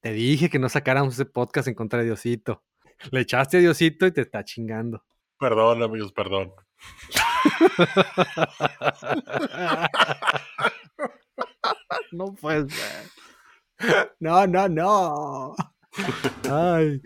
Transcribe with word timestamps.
Te 0.00 0.12
dije 0.12 0.48
que 0.48 0.60
no 0.60 0.68
sacáramos 0.68 1.14
ese 1.14 1.24
podcast 1.24 1.66
en 1.68 1.74
contra 1.74 1.98
de 1.98 2.04
Diosito. 2.06 2.62
Le 3.10 3.20
echaste 3.20 3.56
a 3.56 3.60
Diosito 3.60 4.06
y 4.06 4.12
te 4.12 4.20
está 4.22 4.44
chingando. 4.44 5.04
Perdón, 5.38 5.82
amigos, 5.82 6.12
perdón. 6.12 6.52
no 12.12 12.32
puede 12.34 12.70
ser. 12.70 13.10
No, 14.20 14.46
no, 14.46 14.68
no. 14.68 15.56
Ay. 16.50 17.02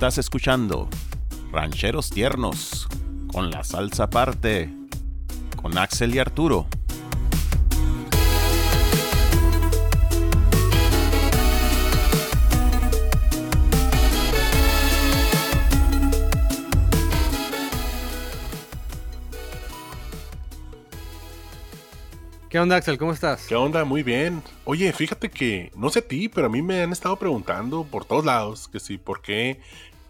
Estás 0.00 0.16
escuchando 0.16 0.88
Rancheros 1.52 2.08
Tiernos 2.08 2.88
con 3.30 3.50
la 3.50 3.62
salsa 3.62 4.04
aparte 4.04 4.74
con 5.60 5.76
Axel 5.76 6.14
y 6.14 6.18
Arturo. 6.18 6.66
¿Qué 22.50 22.58
onda, 22.58 22.74
Axel? 22.74 22.98
¿Cómo 22.98 23.12
estás? 23.12 23.46
¿Qué 23.46 23.54
onda? 23.54 23.84
Muy 23.84 24.02
bien. 24.02 24.42
Oye, 24.64 24.92
fíjate 24.92 25.30
que, 25.30 25.70
no 25.76 25.88
sé 25.88 26.00
a 26.00 26.02
ti, 26.02 26.28
pero 26.28 26.48
a 26.48 26.50
mí 26.50 26.62
me 26.62 26.82
han 26.82 26.90
estado 26.90 27.14
preguntando 27.14 27.84
por 27.84 28.04
todos 28.04 28.24
lados 28.24 28.66
que 28.66 28.80
sí, 28.80 28.98
¿por 28.98 29.22
qué 29.22 29.60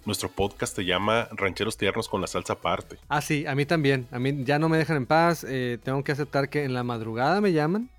nuestro 0.07 0.31
podcast 0.31 0.75
se 0.75 0.87
llama 0.87 1.29
Rancheros 1.33 1.77
Tiernos 1.77 2.09
con 2.09 2.23
la 2.23 2.27
salsa 2.27 2.55
aparte. 2.55 2.97
Ah, 3.09 3.21
sí, 3.21 3.45
a 3.47 3.55
mí 3.55 3.67
también. 3.67 4.09
A 4.11 4.19
mí 4.19 4.43
ya 4.45 4.59
no 4.59 4.71
me 4.71 4.79
dejan 4.79 4.97
en 4.97 5.05
paz. 5.05 5.45
Eh, 5.47 5.79
tengo 5.85 6.03
que 6.03 6.13
aceptar 6.13 6.49
que 6.49 6.65
en 6.65 6.73
la 6.73 6.83
madrugada 6.83 7.43
me 7.43 7.53
llaman. 7.53 7.91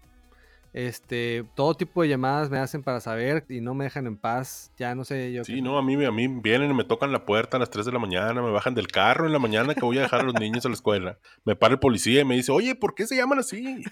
Este, 0.74 1.44
todo 1.56 1.76
tipo 1.76 2.02
de 2.02 2.08
llamadas 2.08 2.50
me 2.50 2.58
hacen 2.58 2.82
para 2.82 3.02
saber 3.02 3.46
y 3.50 3.60
no 3.60 3.74
me 3.74 3.84
dejan 3.84 4.08
en 4.08 4.18
paz. 4.18 4.72
Ya 4.78 4.96
no 4.96 5.04
sé 5.04 5.34
yo. 5.34 5.44
Sí, 5.44 5.62
no, 5.62 5.78
a 5.78 5.82
mí, 5.82 6.04
a 6.04 6.12
mí 6.12 6.28
vienen 6.28 6.72
y 6.72 6.74
me 6.74 6.84
tocan 6.84 7.12
la 7.12 7.26
puerta 7.26 7.58
a 7.58 7.60
las 7.60 7.70
3 7.70 7.86
de 7.86 7.92
la 7.92 8.00
mañana, 8.00 8.42
me 8.42 8.52
bajan 8.52 8.74
del 8.74 8.88
carro 8.88 9.26
en 9.26 9.34
la 9.34 9.40
mañana 9.40 9.76
que 9.76 9.82
voy 9.82 9.98
a 9.98 10.02
dejar 10.02 10.22
a 10.22 10.24
los 10.24 10.36
niños 10.36 10.66
a 10.66 10.70
la 10.70 10.76
escuela. 10.76 11.20
Me 11.44 11.56
para 11.56 11.74
el 11.74 11.80
policía 11.80 12.22
y 12.22 12.26
me 12.26 12.36
dice, 12.36 12.52
oye, 12.52 12.76
¿por 12.76 12.96
qué 12.96 13.06
se 13.06 13.16
llaman 13.16 13.40
así? 13.40 13.84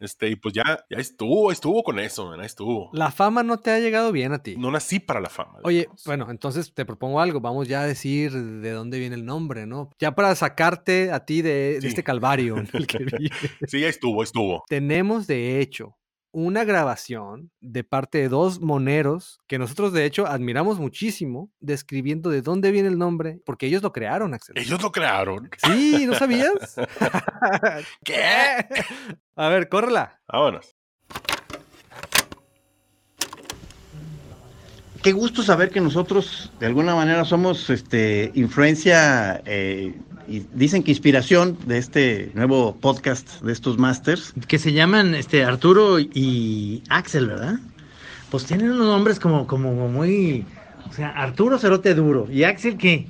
Este, 0.00 0.28
y 0.28 0.36
pues 0.36 0.54
ya, 0.54 0.84
ya 0.88 0.98
estuvo, 0.98 1.50
estuvo 1.50 1.82
con 1.82 1.98
eso, 1.98 2.26
man, 2.26 2.40
estuvo. 2.40 2.90
La 2.92 3.10
fama 3.10 3.42
no 3.42 3.58
te 3.58 3.70
ha 3.70 3.80
llegado 3.80 4.12
bien 4.12 4.32
a 4.32 4.42
ti. 4.42 4.56
No 4.56 4.70
nací 4.70 5.00
para 5.00 5.20
la 5.20 5.28
fama. 5.28 5.58
Oye, 5.64 5.88
bueno, 6.06 6.30
entonces 6.30 6.72
te 6.72 6.84
propongo 6.84 7.20
algo. 7.20 7.40
Vamos 7.40 7.68
ya 7.68 7.82
a 7.82 7.86
decir 7.86 8.32
de 8.32 8.70
dónde 8.70 8.98
viene 8.98 9.16
el 9.16 9.24
nombre, 9.24 9.66
¿no? 9.66 9.90
Ya 9.98 10.14
para 10.14 10.34
sacarte 10.34 11.10
a 11.10 11.24
ti 11.24 11.42
de, 11.42 11.78
este 11.78 12.04
calvario 12.04 12.58
en 12.58 12.68
el 12.72 12.86
que 12.86 12.98
Sí, 13.66 13.80
ya 13.80 13.88
estuvo, 13.88 14.22
estuvo. 14.22 14.64
Tenemos 14.68 15.26
de 15.26 15.60
hecho 15.60 15.96
una 16.32 16.64
grabación 16.64 17.50
de 17.60 17.84
parte 17.84 18.18
de 18.18 18.28
dos 18.28 18.60
moneros 18.60 19.40
que 19.46 19.58
nosotros 19.58 19.92
de 19.92 20.04
hecho 20.04 20.26
admiramos 20.26 20.78
muchísimo, 20.78 21.50
describiendo 21.60 22.30
de 22.30 22.42
dónde 22.42 22.70
viene 22.70 22.88
el 22.88 22.98
nombre, 22.98 23.40
porque 23.44 23.66
ellos 23.66 23.82
lo 23.82 23.92
crearon, 23.92 24.34
Axel. 24.34 24.58
¿Ellos 24.58 24.82
lo 24.82 24.92
crearon? 24.92 25.50
Sí, 25.64 26.06
¿no 26.06 26.14
sabías? 26.14 26.76
¿Qué? 28.04 28.66
A 29.36 29.48
ver, 29.48 29.68
córrela. 29.68 30.20
Vámonos. 30.28 30.74
Qué 35.02 35.12
gusto 35.12 35.42
saber 35.42 35.70
que 35.70 35.80
nosotros 35.80 36.52
de 36.58 36.66
alguna 36.66 36.94
manera 36.94 37.24
somos 37.24 37.70
este, 37.70 38.32
influencia 38.34 39.40
eh, 39.44 39.96
y 40.28 40.46
dicen 40.52 40.82
que 40.82 40.90
inspiración 40.90 41.56
de 41.66 41.78
este 41.78 42.30
nuevo 42.34 42.76
podcast 42.76 43.40
de 43.40 43.52
estos 43.52 43.78
masters. 43.78 44.34
Que 44.46 44.58
se 44.58 44.72
llaman 44.72 45.14
este, 45.14 45.42
Arturo 45.44 45.98
y 45.98 46.82
Axel, 46.90 47.28
¿verdad? 47.28 47.58
Pues 48.30 48.44
tienen 48.44 48.70
unos 48.70 48.86
nombres 48.86 49.18
como, 49.18 49.46
como 49.46 49.72
muy... 49.88 50.44
O 50.88 50.92
sea, 50.92 51.08
Arturo 51.08 51.58
Cerote 51.58 51.94
Duro. 51.94 52.28
¿Y 52.30 52.44
Axel 52.44 52.76
qué? 52.76 53.06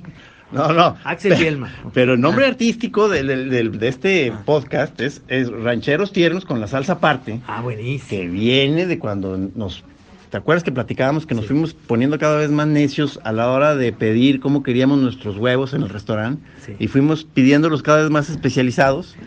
No, 0.51 0.73
no. 0.73 0.97
Axel 1.03 1.35
Bielma. 1.35 1.71
Pero 1.93 2.13
el 2.13 2.21
nombre 2.21 2.45
ah. 2.45 2.49
artístico 2.49 3.09
de, 3.09 3.23
de, 3.23 3.87
este 3.87 4.31
ah. 4.33 4.41
podcast 4.45 4.99
es, 5.01 5.21
es, 5.27 5.49
Rancheros 5.49 6.11
Tiernos 6.11 6.45
con 6.45 6.59
la 6.59 6.67
salsa 6.67 6.93
aparte. 6.93 7.41
Ah, 7.47 7.61
buenísimo. 7.61 8.21
Que 8.21 8.27
viene 8.27 8.85
de 8.85 8.97
cuando 8.97 9.37
nos 9.37 9.83
¿Te 10.29 10.37
acuerdas 10.37 10.63
que 10.63 10.71
platicábamos 10.71 11.25
que 11.25 11.33
nos 11.33 11.47
fuimos 11.47 11.73
poniendo 11.73 12.19
cada 12.19 12.37
vez 12.37 12.51
más 12.51 12.67
necios 12.67 13.19
a 13.23 13.31
la 13.31 13.49
hora 13.49 13.75
de 13.75 13.91
pedir 13.91 14.39
cómo 14.39 14.61
queríamos 14.61 14.99
nuestros 14.99 15.37
huevos 15.37 15.73
en 15.73 15.81
el 15.81 15.89
restaurante? 15.89 16.43
Y 16.77 16.87
fuimos 16.87 17.23
pidiéndolos 17.23 17.81
cada 17.81 18.03
vez 18.03 18.11
más 18.11 18.29
especializados. 18.29 19.17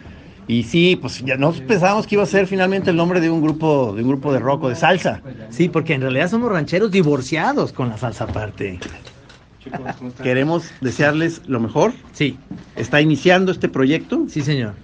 Y 0.47 0.63
sí, 0.63 0.97
pues 1.01 1.25
ya 1.25 1.37
nos 1.37 1.61
pensábamos 1.61 2.07
que 2.07 2.15
iba 2.15 2.23
a 2.23 2.27
ser 2.27 2.47
finalmente 2.47 2.91
el 2.91 2.97
nombre 2.97 3.21
de 3.21 3.31
un 3.31 3.43
grupo, 3.43 3.93
de 3.97 4.03
un 4.03 4.09
grupo 4.09 4.33
de 4.33 4.39
rock 4.39 4.65
o 4.65 4.69
de 4.69 4.77
salsa. 4.77 5.21
Sí, 5.51 5.69
porque 5.69 5.95
en 5.95 6.03
realidad 6.03 6.31
somos 6.31 6.53
rancheros 6.53 6.93
divorciados 6.93 7.73
con 7.73 7.89
la 7.89 7.99
salsa 7.99 8.25
aparte. 8.25 8.79
Queremos 10.23 10.71
desearles 10.81 11.43
lo 11.49 11.59
mejor. 11.59 11.95
Sí. 12.13 12.39
¿Está 12.77 13.01
iniciando 13.01 13.51
este 13.51 13.69
proyecto? 13.69 14.27
Sí, 14.29 14.43
señor 14.43 14.75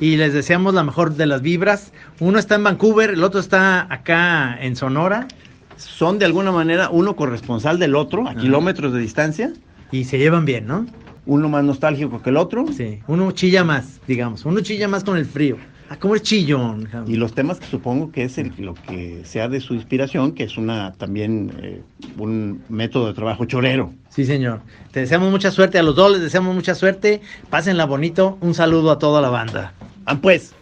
y 0.00 0.16
les 0.16 0.32
deseamos 0.32 0.74
la 0.74 0.84
mejor 0.84 1.14
de 1.14 1.26
las 1.26 1.42
vibras. 1.42 1.92
Uno 2.20 2.38
está 2.38 2.54
en 2.54 2.64
Vancouver, 2.64 3.10
el 3.10 3.24
otro 3.24 3.40
está 3.40 3.92
acá 3.92 4.58
en 4.60 4.76
Sonora. 4.76 5.28
Son 5.76 6.18
de 6.18 6.24
alguna 6.24 6.50
manera 6.52 6.90
uno 6.90 7.16
corresponsal 7.16 7.78
del 7.78 7.94
otro, 7.94 8.28
a 8.28 8.34
kilómetros 8.34 8.92
de 8.92 9.00
distancia. 9.00 9.52
Y 9.90 10.04
se 10.04 10.18
llevan 10.18 10.44
bien, 10.44 10.66
¿no? 10.66 10.86
Uno 11.26 11.48
más 11.48 11.64
nostálgico 11.64 12.22
que 12.22 12.30
el 12.30 12.36
otro. 12.36 12.66
Sí, 12.72 13.00
uno 13.06 13.30
chilla 13.32 13.64
más, 13.64 14.00
digamos. 14.06 14.44
Uno 14.44 14.60
chilla 14.60 14.88
más 14.88 15.04
con 15.04 15.16
el 15.16 15.26
frío. 15.26 15.56
Ah, 15.90 15.96
¿cómo 15.98 16.14
es 16.14 16.22
chillón? 16.22 16.88
Y 17.06 17.16
los 17.16 17.32
temas 17.32 17.58
que 17.58 17.66
supongo 17.66 18.12
que 18.12 18.24
es 18.24 18.36
lo 18.58 18.74
que 18.74 19.22
sea 19.24 19.48
de 19.48 19.60
su 19.60 19.74
inspiración, 19.74 20.32
que 20.32 20.44
es 20.44 20.58
una 20.58 20.92
también 20.92 21.50
eh, 21.62 21.82
un 22.18 22.62
método 22.68 23.06
de 23.06 23.14
trabajo 23.14 23.46
chorero. 23.46 23.94
Sí, 24.10 24.26
señor. 24.26 24.60
Te 24.92 25.00
deseamos 25.00 25.30
mucha 25.30 25.50
suerte 25.50 25.78
a 25.78 25.82
los 25.82 25.96
dos, 25.96 26.12
les 26.12 26.20
deseamos 26.20 26.54
mucha 26.54 26.74
suerte. 26.74 27.22
Pásenla 27.48 27.86
bonito. 27.86 28.36
Un 28.42 28.52
saludo 28.52 28.90
a 28.90 28.98
toda 28.98 29.22
la 29.22 29.30
banda. 29.30 29.72
Ah, 30.04 30.18
pues. 30.20 30.54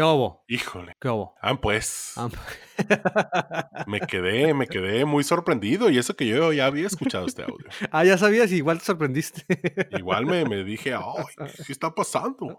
¿Qué 0.00 0.04
hubo? 0.04 0.42
Híjole. 0.48 0.96
¿Qué 0.98 1.10
hubo? 1.10 1.34
Ah, 1.42 1.58
pues. 1.60 2.14
me 3.86 4.00
quedé, 4.00 4.54
me 4.54 4.66
quedé 4.66 5.04
muy 5.04 5.22
sorprendido 5.24 5.90
y 5.90 5.98
eso 5.98 6.16
que 6.16 6.26
yo 6.26 6.54
ya 6.54 6.64
había 6.64 6.86
escuchado 6.86 7.26
este 7.26 7.42
audio. 7.42 7.66
ah, 7.92 8.02
ya 8.02 8.16
sabías, 8.16 8.50
igual 8.50 8.78
te 8.78 8.86
sorprendiste. 8.86 9.44
igual 9.98 10.24
me, 10.24 10.46
me 10.46 10.64
dije, 10.64 10.94
ay, 10.94 11.50
¿qué 11.66 11.70
está 11.70 11.94
pasando? 11.94 12.58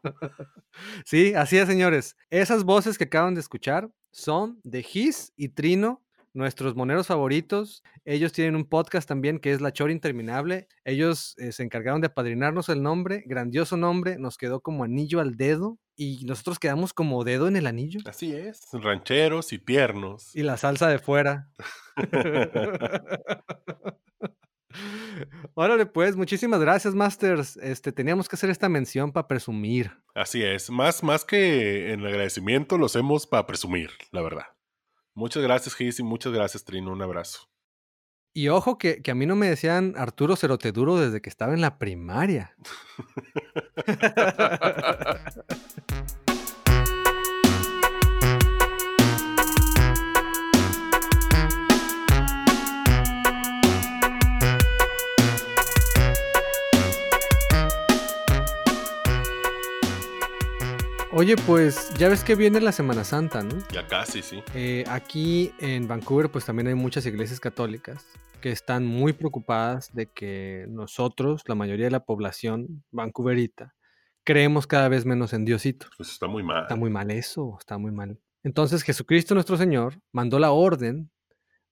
Sí, 1.04 1.34
así 1.34 1.58
es, 1.58 1.68
señores. 1.68 2.16
Esas 2.30 2.64
voces 2.64 3.00
que 3.00 3.06
acaban 3.06 3.34
de 3.34 3.42
escuchar 3.42 3.90
son 4.12 4.60
de 4.64 4.84
Gis 4.84 5.34
y 5.36 5.50
Trino 5.50 6.04
nuestros 6.34 6.76
moneros 6.76 7.08
favoritos. 7.08 7.84
Ellos 8.06 8.34
tienen 8.34 8.56
un 8.56 8.66
podcast 8.66 9.08
también 9.08 9.40
que 9.40 9.52
es 9.52 9.62
La 9.62 9.74
Chora 9.74 9.92
Interminable. 9.92 10.68
Ellos 10.86 11.36
eh, 11.40 11.52
se 11.52 11.64
encargaron 11.64 12.02
de 12.02 12.08
apadrinarnos 12.08 12.70
el 12.70 12.84
nombre, 12.84 13.24
grandioso 13.26 13.78
nombre, 13.78 14.18
nos 14.20 14.38
quedó 14.38 14.62
como 14.62 14.84
anillo 14.84 15.20
al 15.20 15.36
dedo 15.36 15.80
y 16.02 16.26
nosotros 16.26 16.58
quedamos 16.58 16.94
como 16.94 17.24
dedo 17.24 17.48
en 17.48 17.56
el 17.56 17.68
anillo. 17.68 18.00
Así 18.06 18.34
es, 18.34 18.68
rancheros 18.74 19.54
y 19.54 19.60
tiernos. 19.60 20.36
Y 20.36 20.42
la 20.42 20.58
salsa 20.58 20.90
de 20.90 20.98
fuera. 20.98 21.52
Órale, 25.54 25.86
pues, 25.86 26.16
muchísimas 26.16 26.60
gracias, 26.60 26.96
Masters. 26.96 27.56
Este, 27.58 27.92
teníamos 27.92 28.28
que 28.28 28.36
hacer 28.36 28.50
esta 28.50 28.68
mención 28.68 29.12
para 29.12 29.28
presumir. 29.28 29.92
Así 30.16 30.42
es, 30.42 30.72
más, 30.72 31.04
más 31.04 31.24
que 31.24 31.92
en 31.92 32.04
agradecimiento, 32.04 32.80
lo 32.80 32.88
hacemos 32.88 33.28
para 33.28 33.46
presumir, 33.46 33.92
la 34.12 34.24
verdad. 34.24 34.46
Muchas 35.14 35.44
gracias, 35.44 35.76
Gis, 35.76 36.00
y 36.00 36.04
muchas 36.04 36.34
gracias, 36.34 36.64
Trino. 36.64 36.92
Un 36.94 37.04
abrazo. 37.04 37.51
Y 38.34 38.48
ojo 38.48 38.78
que, 38.78 39.02
que, 39.02 39.12
a 39.12 39.16
mí 39.16 39.26
no 39.26 39.36
me 39.36 39.50
decían 39.50 39.94
Arturo 39.98 40.36
Ceroteduro 40.36 40.98
desde 40.98 41.22
que 41.22 41.30
estaba 41.30 41.54
en 41.54 41.62
la 41.62 41.78
primaria. 41.78 42.56
Oye, 61.14 61.36
pues 61.46 61.94
ya 61.96 62.08
ves 62.08 62.24
que 62.24 62.36
viene 62.36 62.62
la 62.62 62.72
Semana 62.72 63.04
Santa, 63.04 63.44
¿no? 63.44 63.58
Ya 63.74 63.86
casi, 63.86 64.22
sí. 64.22 64.42
Eh, 64.56 64.86
aquí 64.88 65.52
en 65.60 65.86
Vancouver, 65.86 66.32
pues 66.32 66.46
también 66.46 66.68
hay 66.68 66.74
muchas 66.74 67.06
iglesias 67.06 67.42
católicas 67.42 68.08
que 68.40 68.50
están 68.50 68.86
muy 68.86 69.12
preocupadas 69.12 69.94
de 69.94 70.06
que 70.06 70.66
nosotros, 70.70 71.44
la 71.48 71.56
mayoría 71.56 71.88
de 71.88 71.92
la 71.92 72.06
población 72.06 72.86
vancouverita, 72.92 73.76
creemos 74.24 74.68
cada 74.68 74.88
vez 74.88 75.06
menos 75.06 75.34
en 75.34 75.44
Diosito. 75.44 75.88
Pues 75.98 76.10
está 76.12 76.28
muy 76.28 76.44
mal. 76.44 76.62
Está 76.62 76.78
muy 76.78 76.90
mal 76.90 77.12
eso, 77.12 77.58
está 77.60 77.78
muy 77.78 77.92
mal. 77.92 78.18
Entonces 78.44 78.82
Jesucristo 78.82 79.34
nuestro 79.34 79.58
Señor 79.58 80.02
mandó 80.14 80.40
la 80.40 80.52
orden 80.52 81.12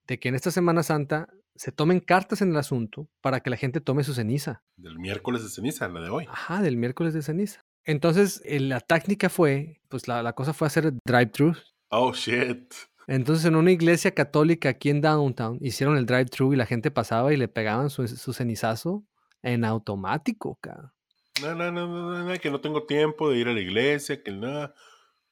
de 0.06 0.20
que 0.20 0.28
en 0.28 0.34
esta 0.34 0.50
Semana 0.50 0.82
Santa 0.82 1.28
se 1.56 1.72
tomen 1.72 2.00
cartas 2.00 2.42
en 2.42 2.50
el 2.50 2.58
asunto 2.58 3.08
para 3.22 3.40
que 3.40 3.48
la 3.48 3.56
gente 3.56 3.80
tome 3.80 4.04
su 4.04 4.12
ceniza. 4.12 4.62
Del 4.76 4.98
miércoles 4.98 5.42
de 5.42 5.48
ceniza, 5.48 5.88
la 5.88 6.02
de 6.02 6.10
hoy. 6.10 6.26
Ajá, 6.28 6.60
del 6.60 6.76
miércoles 6.76 7.14
de 7.14 7.22
ceniza. 7.22 7.64
Entonces, 7.84 8.42
eh, 8.44 8.60
la 8.60 8.80
táctica 8.80 9.28
fue, 9.28 9.80
pues 9.88 10.08
la, 10.08 10.22
la 10.22 10.32
cosa 10.32 10.52
fue 10.52 10.66
hacer 10.66 10.92
drive-thru. 11.04 11.54
Oh, 11.88 12.12
shit. 12.12 12.72
Entonces, 13.06 13.44
en 13.44 13.56
una 13.56 13.72
iglesia 13.72 14.12
católica 14.12 14.68
aquí 14.68 14.90
en 14.90 15.00
Downtown, 15.00 15.58
hicieron 15.60 15.96
el 15.96 16.06
drive-thru 16.06 16.52
y 16.52 16.56
la 16.56 16.66
gente 16.66 16.90
pasaba 16.90 17.32
y 17.32 17.36
le 17.36 17.48
pegaban 17.48 17.90
su, 17.90 18.06
su 18.06 18.32
cenizazo 18.32 19.04
en 19.42 19.64
automático, 19.64 20.58
cara. 20.60 20.94
No, 21.42 21.54
no, 21.54 21.72
no, 21.72 21.88
no, 21.88 22.24
no, 22.24 22.38
que 22.38 22.50
no 22.50 22.60
tengo 22.60 22.84
tiempo 22.84 23.30
de 23.30 23.38
ir 23.38 23.48
a 23.48 23.52
la 23.52 23.60
iglesia, 23.60 24.22
que 24.22 24.30
nada. 24.30 24.74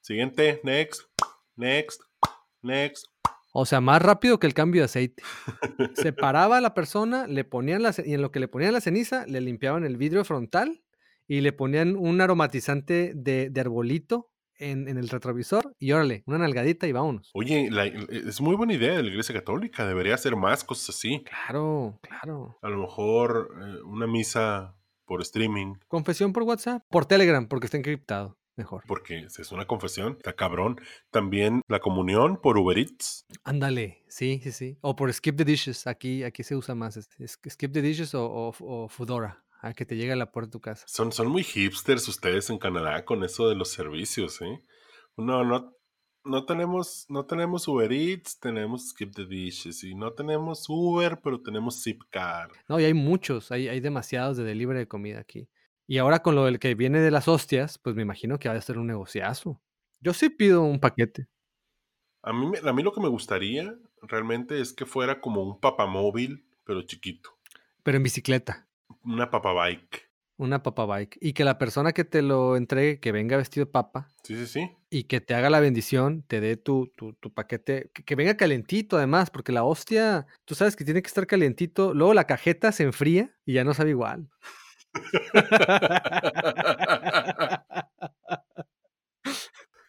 Siguiente, 0.00 0.60
next, 0.64 1.02
next, 1.54 2.00
next. 2.62 3.06
O 3.52 3.66
sea, 3.66 3.80
más 3.80 4.00
rápido 4.00 4.38
que 4.38 4.46
el 4.46 4.54
cambio 4.54 4.82
de 4.82 4.86
aceite. 4.86 5.22
Se 5.94 6.12
paraba 6.12 6.58
a 6.58 6.60
la 6.60 6.74
persona, 6.74 7.26
le 7.26 7.44
ponían 7.44 7.82
la, 7.82 7.94
y 8.04 8.14
en 8.14 8.22
lo 8.22 8.30
que 8.30 8.40
le 8.40 8.48
ponían 8.48 8.72
la 8.72 8.80
ceniza, 8.80 9.26
le 9.26 9.40
limpiaban 9.40 9.84
el 9.84 9.96
vidrio 9.96 10.24
frontal 10.24 10.82
y 11.28 11.40
le 11.42 11.52
ponían 11.52 11.94
un 11.96 12.20
aromatizante 12.20 13.12
de, 13.14 13.50
de 13.50 13.60
arbolito 13.60 14.30
en, 14.60 14.88
en 14.88 14.96
el 14.98 15.08
retrovisor 15.08 15.72
y 15.78 15.92
órale, 15.92 16.24
una 16.26 16.38
nalgadita 16.38 16.88
y 16.88 16.92
vámonos. 16.92 17.30
Oye, 17.34 17.68
la- 17.70 17.86
es 17.86 18.40
muy 18.40 18.56
buena 18.56 18.72
idea 18.74 18.96
de 18.96 19.02
la 19.04 19.08
iglesia 19.10 19.34
católica. 19.34 19.86
Debería 19.86 20.14
hacer 20.14 20.34
más 20.34 20.64
cosas 20.64 20.96
así. 20.96 21.22
Claro, 21.24 22.00
claro. 22.02 22.58
A 22.62 22.68
lo 22.68 22.78
mejor 22.78 23.50
eh, 23.62 23.82
una 23.84 24.06
misa 24.08 24.74
por 25.04 25.22
streaming, 25.22 25.74
Confesión 25.86 26.32
por 26.32 26.42
WhatsApp, 26.42 26.82
por 26.90 27.06
Telegram, 27.06 27.46
porque 27.46 27.66
está 27.66 27.76
encriptado. 27.76 28.36
Mejor. 28.56 28.82
porque 28.88 29.18
es 29.20 29.52
una 29.52 29.66
confesión, 29.68 30.14
está 30.16 30.32
cabrón. 30.34 30.80
También 31.12 31.62
la 31.68 31.78
comunión 31.78 32.40
por 32.42 32.58
Uber 32.58 32.76
Eats. 32.76 33.24
Ándale, 33.44 34.02
sí, 34.08 34.40
sí, 34.42 34.50
sí. 34.50 34.78
O 34.80 34.96
por 34.96 35.12
Skip 35.12 35.36
the 35.36 35.44
Dishes, 35.44 35.86
aquí, 35.86 36.24
aquí 36.24 36.42
se 36.42 36.56
usa 36.56 36.74
más. 36.74 36.98
Skip 37.48 37.72
the 37.72 37.80
Dishes 37.80 38.16
o, 38.16 38.26
o, 38.26 38.52
o 38.58 38.88
Foodora, 38.88 39.44
a 39.60 39.74
que 39.74 39.84
te 39.84 39.96
llegue 39.96 40.12
a 40.12 40.16
la 40.16 40.30
puerta 40.30 40.48
de 40.48 40.52
tu 40.52 40.60
casa. 40.60 40.84
Son, 40.88 41.12
son 41.12 41.28
muy 41.28 41.42
hipsters 41.42 42.08
ustedes 42.08 42.50
en 42.50 42.58
Canadá 42.58 43.04
con 43.04 43.24
eso 43.24 43.48
de 43.48 43.54
los 43.54 43.68
servicios, 43.70 44.40
¿eh? 44.40 44.62
No, 45.16 45.44
no, 45.44 45.76
no 46.24 46.44
tenemos, 46.44 47.06
no 47.08 47.26
tenemos 47.26 47.66
Uber 47.66 47.92
Eats, 47.92 48.38
tenemos 48.38 48.90
Skip 48.90 49.14
the 49.14 49.26
Dishes 49.26 49.82
y 49.82 49.94
no 49.94 50.12
tenemos 50.12 50.66
Uber, 50.68 51.20
pero 51.22 51.40
tenemos 51.42 51.82
Zipcar. 51.82 52.50
No, 52.68 52.78
y 52.78 52.84
hay 52.84 52.94
muchos, 52.94 53.50
hay, 53.50 53.68
hay 53.68 53.80
demasiados 53.80 54.36
de 54.36 54.44
delivery 54.44 54.80
de 54.80 54.88
comida 54.88 55.20
aquí. 55.20 55.48
Y 55.86 55.98
ahora 55.98 56.20
con 56.20 56.34
lo 56.34 56.44
del 56.44 56.58
que 56.58 56.74
viene 56.74 57.00
de 57.00 57.10
las 57.10 57.28
hostias, 57.28 57.78
pues 57.78 57.96
me 57.96 58.02
imagino 58.02 58.38
que 58.38 58.48
va 58.48 58.54
a 58.54 58.60
ser 58.60 58.78
un 58.78 58.86
negociazo. 58.86 59.60
Yo 60.00 60.12
sí 60.12 60.28
pido 60.28 60.62
un 60.62 60.78
paquete. 60.78 61.28
A 62.22 62.32
mí, 62.32 62.52
a 62.62 62.72
mí 62.72 62.82
lo 62.82 62.92
que 62.92 63.00
me 63.00 63.08
gustaría 63.08 63.74
realmente 64.02 64.60
es 64.60 64.72
que 64.72 64.86
fuera 64.86 65.20
como 65.20 65.42
un 65.42 65.58
papamóvil, 65.58 66.44
pero 66.64 66.82
chiquito. 66.82 67.30
Pero 67.82 67.96
en 67.96 68.02
bicicleta, 68.02 68.67
Una 69.04 69.30
papabike. 69.30 70.08
una 70.40 70.62
papa 70.62 70.86
bike. 70.86 71.18
Y 71.20 71.32
que 71.32 71.42
la 71.44 71.58
persona 71.58 71.90
que 71.92 72.04
te 72.04 72.22
lo 72.22 72.56
entregue, 72.56 73.00
que 73.00 73.10
venga 73.12 73.36
vestido 73.36 73.66
de 73.66 73.72
papa 73.72 74.08
Sí, 74.22 74.36
sí, 74.36 74.46
sí. 74.46 74.70
y 74.88 75.02
que 75.04 75.20
te 75.20 75.34
haga 75.34 75.50
la 75.50 75.58
bendición, 75.60 76.22
te 76.22 76.40
dé 76.40 76.56
tu, 76.56 76.86
tu, 76.96 77.12
tu 77.14 77.32
paquete, 77.34 77.90
que, 77.92 78.04
que 78.04 78.14
venga 78.14 78.36
calientito 78.36 78.96
además, 78.98 79.30
porque 79.30 79.50
la 79.52 79.64
hostia, 79.64 80.26
tú 80.44 80.54
sabes 80.54 80.76
que 80.76 80.84
tiene 80.84 81.02
que 81.02 81.08
estar 81.08 81.26
calientito. 81.26 81.92
Luego 81.92 82.14
la 82.14 82.26
cajeta 82.28 82.70
se 82.72 82.84
enfría 82.84 83.34
y 83.44 83.54
ya 83.54 83.64
no 83.64 83.74
sabe 83.74 83.90
igual. 83.90 84.28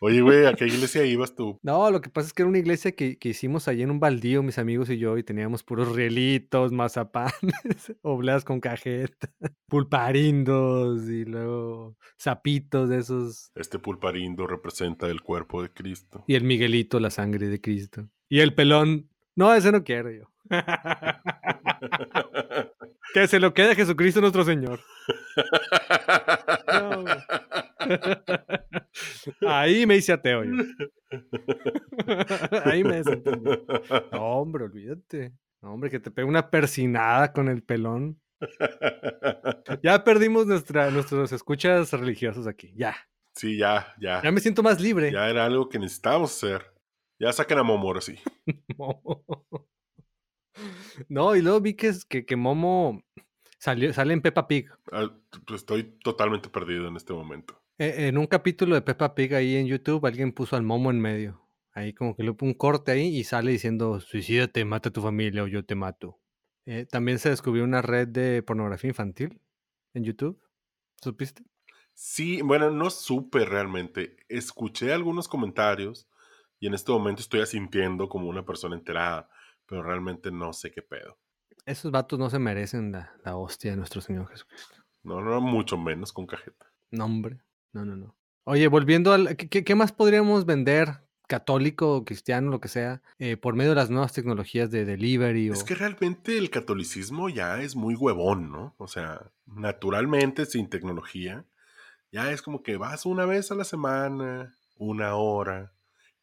Oye, 0.02 0.22
güey, 0.22 0.46
¿a 0.46 0.54
qué 0.54 0.66
iglesia 0.66 1.04
ibas 1.06 1.36
tú? 1.36 1.60
No, 1.62 1.92
lo 1.92 2.00
que 2.00 2.10
pasa 2.10 2.28
es 2.28 2.34
que 2.34 2.44
era 2.44 2.50
una 2.50 2.58
iglesia 2.60 2.94
que, 2.94 3.18
que 3.18 3.30
hicimos 3.30 3.68
allí 3.68 3.82
en 3.82 3.92
un 3.92 4.00
baldío, 4.00 4.42
mis 4.44 4.58
amigos 4.58 4.90
y 4.90 4.98
yo, 4.98 5.18
y 5.18 5.24
teníamos 5.24 5.64
puros 5.64 5.94
rielitos, 5.94 6.72
mazapanes, 6.72 7.34
obleas 8.02 8.46
con 8.46 8.62
cajeta, 8.62 9.30
pulparindos 9.68 11.10
y 11.10 11.26
luego 11.26 11.98
sapitos 12.18 12.88
de 12.90 13.00
esos, 13.00 13.52
Este 13.56 13.78
pulparindo 13.78 14.48
representa 14.48 15.08
el 15.08 15.22
cuerpo 15.22 15.62
de 15.62 15.74
Cristo. 15.74 16.24
y 16.28 16.36
el 16.36 16.44
Miguelito, 16.46 17.00
la 17.00 17.10
sangre 17.10 17.48
de 17.50 17.60
Cristo. 17.60 18.08
Y 18.30 18.40
el 18.40 18.54
pelón, 18.56 19.10
no, 19.36 19.54
ese 19.54 19.72
no 19.72 19.84
quiero 19.84 20.12
yo. 20.12 20.32
que 23.14 23.28
se 23.28 23.40
lo 23.40 23.54
quede 23.54 23.76
Jesucristo 23.76 24.22
nuestro 24.22 24.44
Señor. 24.46 24.80
No. 26.72 27.04
Ahí 29.48 29.86
me 29.86 29.98
hice 29.98 30.14
ateo 30.14 30.44
yo. 30.44 30.52
Ahí 32.66 32.84
me 32.84 32.98
desentendí. 32.98 33.52
No, 34.12 34.22
hombre, 34.38 34.66
olvídate. 34.66 35.34
No, 35.62 35.74
hombre, 35.74 35.90
que 35.90 36.00
te 36.00 36.12
pegue 36.12 36.28
una 36.28 36.50
persinada 36.50 37.34
con 37.34 37.48
el 37.50 37.64
pelón. 37.64 38.22
Ya 39.84 40.04
perdimos 40.04 40.48
nuestra, 40.48 40.90
nuestros 40.92 41.32
escuchas 41.32 41.92
religiosos 41.94 42.48
aquí. 42.48 42.74
Ya. 42.76 42.96
Sí, 43.36 43.58
ya, 43.58 43.94
ya. 44.00 44.22
Ya 44.22 44.32
me 44.32 44.40
siento 44.40 44.64
más 44.64 44.80
libre. 44.82 45.12
Ya 45.12 45.30
era 45.30 45.46
algo 45.46 45.70
que 45.70 45.80
necesitábamos 45.80 46.36
hacer. 46.36 46.74
Ya 47.20 47.34
saquen 47.34 47.58
a 47.58 47.64
Momo 47.64 47.88
ahora 47.88 48.02
sí. 48.02 48.18
No, 51.08 51.36
y 51.36 51.42
luego 51.42 51.62
vi 51.62 51.74
que, 51.74 51.94
que, 52.10 52.26
que 52.26 52.36
Momo 52.36 53.02
salió, 53.58 53.94
sale 53.94 54.14
en 54.14 54.22
Peppa 54.22 54.48
Pig. 54.48 54.70
Ah, 54.92 55.10
pues 55.46 55.62
Estoy 55.62 55.84
totalmente 56.04 56.50
perdido 56.50 56.88
en 56.88 56.98
este 56.98 57.14
momento. 57.14 57.59
Eh, 57.80 58.08
En 58.10 58.18
un 58.18 58.28
capítulo 58.28 58.76
de 58.76 58.82
Peppa 58.82 59.16
Pig 59.16 59.34
ahí 59.34 59.56
en 59.56 59.66
YouTube, 59.66 60.06
alguien 60.06 60.34
puso 60.34 60.58
al 60.58 60.64
Momo 60.64 60.92
en 60.92 61.00
medio. 61.00 61.42
Ahí 61.72 61.94
como 61.94 62.14
que 62.14 62.24
le 62.24 62.34
puso 62.34 62.50
un 62.50 62.54
corte 62.54 62.92
ahí 62.92 63.18
y 63.18 63.24
sale 63.24 63.52
diciendo, 63.52 64.02
suicídate, 64.02 64.66
mata 64.66 64.90
a 64.90 64.92
tu 64.92 65.02
familia 65.02 65.44
o 65.44 65.48
yo 65.48 65.64
te 65.64 65.76
mato. 65.76 66.20
Eh, 66.66 66.86
también 66.86 67.20
se 67.20 67.30
descubrió 67.30 67.64
una 67.64 67.82
red 67.82 68.10
de 68.10 68.44
pornografía 68.44 68.90
infantil 68.90 69.42
en 69.94 70.04
YouTube. 70.04 70.42
¿Supiste? 71.02 71.46
Sí, 71.94 72.42
bueno, 72.42 72.70
no 72.70 72.90
supe 72.90 73.46
realmente. 73.46 74.18
Escuché 74.28 74.92
algunos 74.92 75.30
comentarios 75.30 76.10
y 76.60 76.68
en 76.68 76.74
este 76.74 76.92
momento 76.92 77.22
estoy 77.22 77.40
asintiendo 77.40 78.10
como 78.10 78.28
una 78.28 78.46
persona 78.46 78.76
enterada, 78.76 79.30
pero 79.66 79.84
realmente 79.84 80.32
no 80.32 80.52
sé 80.52 80.70
qué 80.72 80.82
pedo. 80.82 81.18
Esos 81.66 81.92
vatos 81.92 82.20
no 82.20 82.30
se 82.30 82.40
merecen 82.40 82.92
la, 82.92 83.14
la 83.24 83.38
hostia 83.38 83.72
de 83.72 83.78
nuestro 83.78 84.02
Señor 84.02 84.28
Jesucristo. 84.28 84.76
No, 85.04 85.22
no, 85.22 85.40
mucho 85.40 85.78
menos 85.78 86.12
con 86.12 86.28
cajeta. 86.28 86.66
No, 86.92 87.06
hombre. 87.06 87.40
No, 87.74 87.86
no, 87.86 87.96
no. 87.96 88.16
Oye, 88.44 88.68
volviendo 88.68 89.14
al... 89.14 89.36
¿Qué, 89.38 89.76
más 89.76 89.92
podríamos 89.92 90.46
vender? 90.46 91.02
Católico 91.28 92.04
cristiano, 92.06 92.50
lo 92.50 92.60
que 92.60 92.68
sea, 92.68 93.04
eh, 93.20 93.38
por 93.38 93.56
medio 93.56 93.72
de 93.72 93.76
las 93.76 93.92
nuevas 93.92 94.14
tecnologías 94.14 94.72
de 94.72 94.86
delivery 94.86 95.52
o... 95.52 95.54
Es 95.54 95.64
que 95.64 95.76
realmente 95.76 96.38
el 96.38 96.50
catolicismo 96.50 97.30
ya 97.30 97.62
es 97.62 97.76
muy 97.76 97.94
huevón, 97.94 98.52
¿no? 98.52 98.74
O 98.80 98.88
sea, 98.88 99.32
naturalmente, 99.46 100.48
sin 100.48 100.70
tecnología, 100.70 101.46
ya 102.12 102.32
es 102.32 102.42
como 102.42 102.64
que 102.64 102.78
vas 102.78 103.06
una 103.06 103.26
vez 103.26 103.52
a 103.52 103.56
la 103.56 103.64
semana, 103.64 104.56
una 104.78 105.14
hora, 105.14 105.72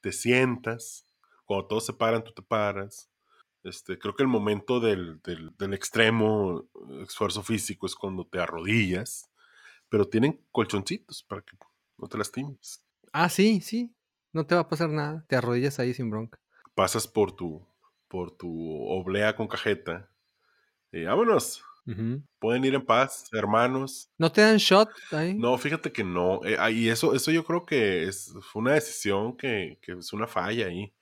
te 0.00 0.10
sientas, 0.10 1.06
cuando 1.44 1.68
todos 1.68 1.86
se 1.86 1.92
paran, 1.92 2.24
tú 2.24 2.32
te 2.32 2.42
paras. 2.42 3.08
Este, 3.62 3.98
creo 3.98 4.16
que 4.16 4.24
el 4.24 4.28
momento 4.28 4.80
del, 4.80 5.20
del, 5.22 5.52
del 5.56 5.74
extremo 5.74 6.68
esfuerzo 7.02 7.42
físico 7.42 7.86
es 7.86 7.94
cuando 7.94 8.26
te 8.26 8.40
arrodillas, 8.40 9.30
pero 9.88 10.08
tienen 10.08 10.40
colchoncitos 10.52 11.22
para 11.22 11.42
que 11.42 11.56
no 11.98 12.08
te 12.08 12.18
lastimes. 12.18 12.84
Ah, 13.12 13.28
sí, 13.28 13.60
sí. 13.60 13.94
No 14.32 14.46
te 14.46 14.54
va 14.54 14.62
a 14.62 14.68
pasar 14.68 14.90
nada. 14.90 15.24
Te 15.28 15.36
arrodillas 15.36 15.78
ahí 15.78 15.94
sin 15.94 16.10
bronca. 16.10 16.38
Pasas 16.74 17.08
por 17.08 17.34
tu, 17.34 17.66
por 18.08 18.36
tu 18.36 18.82
oblea 18.88 19.34
con 19.34 19.48
cajeta 19.48 20.10
y 20.92 21.04
vámonos. 21.04 21.62
Ujú. 21.86 22.22
Pueden 22.38 22.64
ir 22.64 22.74
en 22.74 22.84
paz, 22.84 23.28
hermanos. 23.32 24.10
¿No 24.18 24.30
te 24.30 24.40
dan 24.42 24.56
shot 24.58 24.90
ahí? 25.12 25.34
No, 25.34 25.56
fíjate 25.56 25.92
que 25.92 26.04
no. 26.04 26.44
eh, 26.44 26.56
ah, 26.58 26.70
y 26.70 26.88
eso, 26.88 27.14
eso 27.14 27.30
yo 27.30 27.44
creo 27.44 27.64
que 27.64 28.04
es, 28.04 28.34
fue 28.52 28.60
una 28.62 28.74
decisión 28.74 29.36
que, 29.36 29.78
que 29.80 29.92
es 29.92 30.12
una 30.12 30.26
falla 30.26 30.66
ahí. 30.66 30.92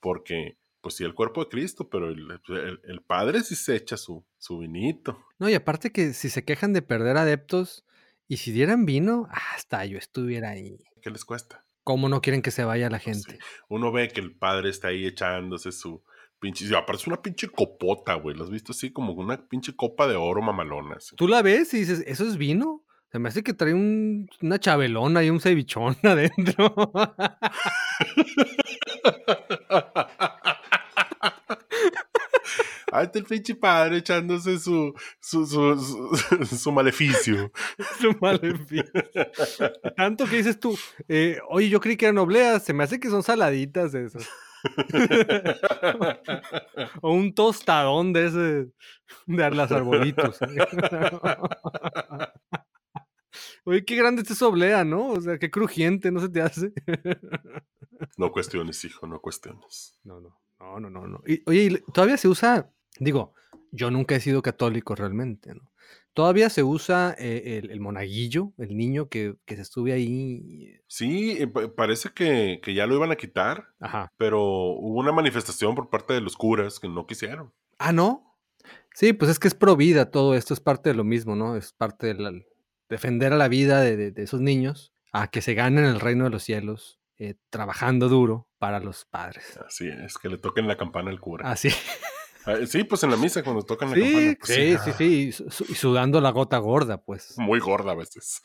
Porque, 0.00 0.56
pues 0.80 0.94
sí, 0.94 1.04
el 1.04 1.14
cuerpo 1.14 1.42
de 1.44 1.50
Cristo, 1.50 1.88
pero 1.90 2.08
el, 2.08 2.40
el- 2.48 2.80
el 2.84 3.02
Padre 3.02 3.42
sí 3.42 3.54
se 3.54 3.76
echa 3.76 3.96
su, 3.96 4.24
su 4.38 4.58
vinito. 4.58 5.26
No, 5.38 5.48
y 5.48 5.54
aparte 5.54 5.90
que 5.92 6.14
si 6.14 6.30
se 6.30 6.44
quejan 6.44 6.72
de 6.72 6.82
perder 6.82 7.16
adeptos 7.16 7.84
y 8.30 8.36
si 8.36 8.52
dieran 8.52 8.86
vino, 8.86 9.26
hasta 9.54 9.84
yo 9.84 9.98
estuviera 9.98 10.50
ahí. 10.50 10.78
¿Qué 11.02 11.10
les 11.10 11.24
cuesta? 11.24 11.64
¿Cómo 11.82 12.08
no 12.08 12.20
quieren 12.20 12.42
que 12.42 12.52
se 12.52 12.62
vaya 12.62 12.88
la 12.88 13.00
sí. 13.00 13.06
gente? 13.06 13.38
Uno 13.68 13.90
ve 13.90 14.06
que 14.08 14.20
el 14.20 14.36
Padre 14.36 14.70
está 14.70 14.88
ahí 14.88 15.04
echándose 15.04 15.72
su 15.72 16.04
pinche... 16.38 16.64
y 16.64 16.68
es 16.68 17.06
una 17.08 17.20
pinche 17.20 17.48
copota, 17.48 18.14
güey. 18.14 18.36
¿Lo 18.36 18.44
has 18.44 18.50
visto 18.50 18.70
así? 18.70 18.92
Como 18.92 19.14
una 19.14 19.48
pinche 19.48 19.74
copa 19.74 20.06
de 20.06 20.14
oro 20.14 20.42
mamalona. 20.42 20.94
así. 20.96 21.16
Tú 21.16 21.26
la 21.26 21.42
ves 21.42 21.74
y 21.74 21.78
dices, 21.80 22.04
¿eso 22.06 22.24
es 22.24 22.36
vino? 22.36 22.84
Se 23.10 23.18
me 23.18 23.30
hace 23.30 23.42
que 23.42 23.52
trae 23.52 23.74
un- 23.74 24.28
una 24.40 24.60
chabelona 24.60 25.24
y 25.24 25.30
un 25.30 25.40
cevichón 25.40 25.96
adentro. 26.04 26.72
Ahí 32.92 33.06
está 33.06 33.18
el 33.18 33.24
pinche 33.24 33.54
padre 33.54 33.98
echándose 33.98 34.58
su, 34.58 34.94
su, 35.20 35.46
su, 35.46 35.78
su, 35.78 36.46
su 36.56 36.72
maleficio. 36.72 37.52
Su 38.00 38.16
maleficio. 38.20 38.84
Tanto 39.96 40.26
que 40.26 40.36
dices 40.36 40.58
tú, 40.58 40.76
eh, 41.08 41.38
oye, 41.48 41.68
yo 41.68 41.80
creí 41.80 41.96
que 41.96 42.06
eran 42.06 42.18
obleas, 42.18 42.64
se 42.64 42.72
me 42.72 42.84
hace 42.84 42.98
que 42.98 43.10
son 43.10 43.22
saladitas 43.22 43.94
esas. 43.94 44.28
o 47.00 47.12
un 47.12 47.34
tostadón 47.34 48.12
de 48.12 48.26
ese, 48.26 48.70
de 49.26 49.50
las 49.50 49.72
arbolitos. 49.72 50.38
Oye, 53.64 53.84
qué 53.84 53.96
grande 53.96 54.22
está 54.22 54.34
esa 54.34 54.48
oblea, 54.48 54.84
¿no? 54.84 55.08
O 55.08 55.20
sea, 55.20 55.38
qué 55.38 55.50
crujiente, 55.50 56.10
¿no 56.10 56.20
se 56.20 56.28
te 56.28 56.42
hace? 56.42 56.72
no 58.16 58.32
cuestiones, 58.32 58.84
hijo, 58.84 59.06
no 59.06 59.20
cuestiones. 59.20 59.98
No, 60.04 60.20
no, 60.20 60.40
no, 60.58 60.80
no, 60.80 60.90
no. 60.90 61.06
no. 61.06 61.22
Y, 61.26 61.42
oye, 61.46 61.82
todavía 61.92 62.16
se 62.16 62.28
usa, 62.28 62.70
digo, 63.00 63.34
yo 63.72 63.90
nunca 63.90 64.14
he 64.14 64.20
sido 64.20 64.42
católico 64.42 64.94
realmente, 64.94 65.54
¿no? 65.54 65.70
Todavía 66.12 66.50
se 66.50 66.64
usa 66.64 67.14
eh, 67.18 67.62
el, 67.70 67.80
monaguillo, 67.80 68.52
el 68.58 68.76
niño 68.76 69.08
que, 69.08 69.36
se 69.46 69.60
estuve 69.60 69.92
ahí. 69.92 70.80
Sí, 70.88 71.36
eh, 71.40 71.46
parece 71.46 72.10
que, 72.12 72.60
ya 72.74 72.86
lo 72.86 72.96
iban 72.96 73.12
a 73.12 73.16
quitar, 73.16 73.68
Ajá. 73.78 74.12
pero 74.16 74.42
hubo 74.42 74.98
una 74.98 75.12
manifestación 75.12 75.74
por 75.74 75.88
parte 75.88 76.12
de 76.12 76.20
los 76.20 76.36
curas 76.36 76.80
que 76.80 76.88
no 76.88 77.06
quisieron. 77.06 77.52
Ah, 77.78 77.92
¿no? 77.92 78.36
Sí, 78.92 79.12
pues 79.12 79.30
es 79.30 79.38
que 79.38 79.46
es 79.46 79.54
pro 79.54 79.76
vida 79.76 80.10
todo 80.10 80.34
esto, 80.34 80.52
es 80.52 80.60
parte 80.60 80.90
de 80.90 80.96
lo 80.96 81.04
mismo, 81.04 81.36
¿no? 81.36 81.56
Es 81.56 81.72
parte 81.72 82.12
de 82.12 82.44
defender 82.88 83.32
a 83.32 83.36
la 83.36 83.48
vida 83.48 83.80
de, 83.80 84.12
esos 84.16 84.40
niños, 84.40 84.92
a 85.12 85.28
que 85.28 85.40
se 85.42 85.54
ganen 85.54 85.84
el 85.84 86.00
reino 86.00 86.24
de 86.24 86.30
los 86.30 86.42
cielos, 86.42 86.98
eh, 87.18 87.36
trabajando 87.50 88.08
duro 88.08 88.48
para 88.58 88.80
los 88.80 89.04
padres. 89.04 89.58
Así 89.64 89.88
es, 89.88 90.18
que 90.18 90.28
le 90.28 90.38
toquen 90.38 90.66
la 90.66 90.76
campana 90.76 91.10
al 91.10 91.20
cura. 91.20 91.50
Así. 91.50 91.68
Ah, 92.46 92.56
sí, 92.66 92.84
pues 92.84 93.02
en 93.02 93.10
la 93.10 93.16
misa 93.16 93.42
cuando 93.42 93.62
tocan 93.62 93.90
la 93.90 93.96
campana. 93.96 94.36
Pues 94.38 94.54
sí, 94.54 94.76
sí, 94.84 94.92
sí, 94.96 95.68
y 95.68 95.74
sudando 95.74 96.20
la 96.20 96.30
gota 96.30 96.58
gorda, 96.58 97.02
pues. 97.02 97.34
Muy 97.38 97.60
gorda 97.60 97.92
a 97.92 97.94
veces. 97.94 98.42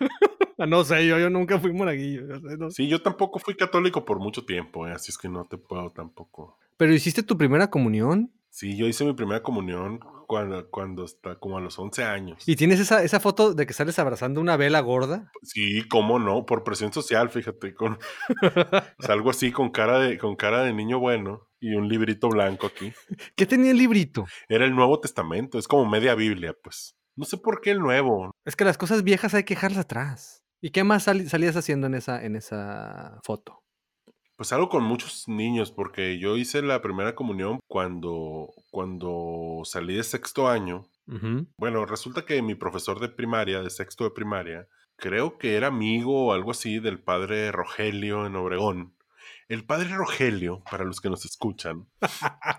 no 0.58 0.84
sé, 0.84 1.06
yo, 1.06 1.18
yo 1.18 1.30
nunca 1.30 1.58
fui 1.58 1.72
monaguillo. 1.72 2.22
Sí, 2.70 2.88
yo 2.88 3.02
tampoco 3.02 3.38
fui 3.38 3.54
católico 3.54 4.04
por 4.04 4.18
mucho 4.18 4.44
tiempo, 4.44 4.86
eh, 4.86 4.92
así 4.92 5.10
es 5.10 5.18
que 5.18 5.28
no 5.28 5.44
te 5.44 5.58
puedo 5.58 5.90
tampoco. 5.90 6.58
¿Pero 6.76 6.92
hiciste 6.92 7.22
tu 7.22 7.38
primera 7.38 7.70
comunión? 7.70 8.32
Sí, 8.50 8.76
yo 8.76 8.86
hice 8.86 9.04
mi 9.04 9.12
primera 9.12 9.42
comunión 9.42 10.00
cuando, 10.26 10.70
cuando 10.70 11.04
está 11.04 11.36
como 11.36 11.58
a 11.58 11.60
los 11.60 11.78
11 11.78 12.04
años. 12.04 12.42
¿Y 12.46 12.56
tienes 12.56 12.80
esa, 12.80 13.02
esa 13.02 13.20
foto 13.20 13.52
de 13.52 13.66
que 13.66 13.74
sales 13.74 13.98
abrazando 13.98 14.40
una 14.40 14.56
vela 14.56 14.80
gorda? 14.80 15.30
Sí, 15.42 15.86
cómo 15.88 16.18
no, 16.18 16.46
por 16.46 16.64
presión 16.64 16.92
social, 16.92 17.28
fíjate, 17.28 17.74
con 17.74 17.98
salgo 18.98 19.30
así 19.30 19.52
con 19.52 19.70
cara 19.70 19.98
de 19.98 20.18
con 20.18 20.36
cara 20.36 20.62
de 20.62 20.72
niño 20.72 20.98
bueno 20.98 21.46
y 21.66 21.74
un 21.74 21.88
librito 21.88 22.28
blanco 22.28 22.66
aquí. 22.66 22.92
¿Qué 23.36 23.46
tenía 23.46 23.70
el 23.70 23.78
librito? 23.78 24.26
Era 24.48 24.64
el 24.64 24.74
Nuevo 24.74 25.00
Testamento, 25.00 25.58
es 25.58 25.68
como 25.68 25.86
media 25.86 26.14
Biblia, 26.14 26.54
pues. 26.62 26.96
No 27.16 27.24
sé 27.24 27.38
por 27.38 27.60
qué 27.60 27.70
el 27.70 27.80
nuevo. 27.80 28.30
Es 28.44 28.56
que 28.56 28.64
las 28.64 28.76
cosas 28.76 29.02
viejas 29.02 29.34
hay 29.34 29.44
que 29.44 29.54
dejarlas 29.54 29.80
atrás. 29.80 30.44
¿Y 30.60 30.70
qué 30.70 30.84
más 30.84 31.04
salías 31.04 31.56
haciendo 31.56 31.86
en 31.86 31.94
esa, 31.94 32.24
en 32.24 32.36
esa 32.36 33.20
foto? 33.24 33.62
Pues 34.36 34.52
algo 34.52 34.68
con 34.68 34.84
muchos 34.84 35.26
niños, 35.28 35.72
porque 35.72 36.18
yo 36.18 36.36
hice 36.36 36.60
la 36.60 36.82
primera 36.82 37.14
comunión 37.14 37.60
cuando, 37.66 38.52
cuando 38.70 39.62
salí 39.64 39.96
de 39.96 40.04
sexto 40.04 40.48
año. 40.48 40.86
Bueno, 41.56 41.86
resulta 41.86 42.26
que 42.26 42.42
mi 42.42 42.54
profesor 42.54 43.00
de 43.00 43.08
primaria, 43.08 43.62
de 43.62 43.70
sexto 43.70 44.04
de 44.04 44.10
primaria, 44.10 44.66
creo 44.96 45.38
que 45.38 45.56
era 45.56 45.68
amigo 45.68 46.26
o 46.26 46.32
algo 46.32 46.50
así 46.50 46.80
del 46.80 47.00
padre 47.00 47.52
Rogelio 47.52 48.26
en 48.26 48.36
Obregón. 48.36 48.95
El 49.48 49.64
padre 49.64 49.94
Rogelio, 49.94 50.62
para 50.70 50.84
los 50.84 51.00
que 51.00 51.08
nos 51.08 51.24
escuchan, 51.24 51.88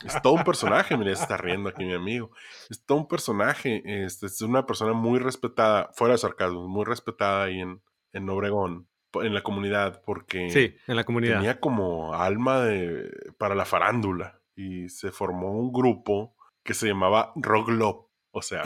es 0.06 0.22
todo 0.22 0.34
un 0.34 0.44
personaje. 0.44 0.96
Mira, 0.98 1.15
se 1.15 1.24
está 1.24 1.38
riendo 1.38 1.70
aquí 1.70 1.84
mi 1.84 1.94
amigo. 1.94 2.32
Es 2.70 2.86
todo 2.86 3.00
un 3.00 3.08
personaje. 3.08 3.82
Este, 4.06 4.27
es 4.27 4.41
una 4.41 4.65
persona 4.65 4.94
muy 4.94 5.20
respetada, 5.20 5.89
fuera 5.94 6.13
de 6.13 6.20
sarcasmo, 6.20 6.67
muy 6.67 6.86
respetada 6.86 7.44
ahí 7.44 7.60
en, 7.60 7.82
en 8.13 8.29
Obregón 8.29 8.88
en 9.24 9.34
la 9.34 9.41
comunidad 9.41 10.01
porque 10.06 10.50
sí, 10.50 10.75
en 10.88 10.96
la 10.96 11.03
comunidad. 11.03 11.38
tenía 11.38 11.60
como 11.60 12.13
alma 12.13 12.62
de, 12.62 13.10
para 13.38 13.56
la 13.56 13.65
farándula 13.65 14.41
y 14.56 14.89
se 14.89 15.12
formó 15.12 15.51
un 15.51 15.72
grupo 15.72 16.36
que 16.63 16.74
se 16.74 16.88
llamaba 16.88 17.32
Roglop, 17.36 18.10
o 18.32 18.41
sea, 18.41 18.63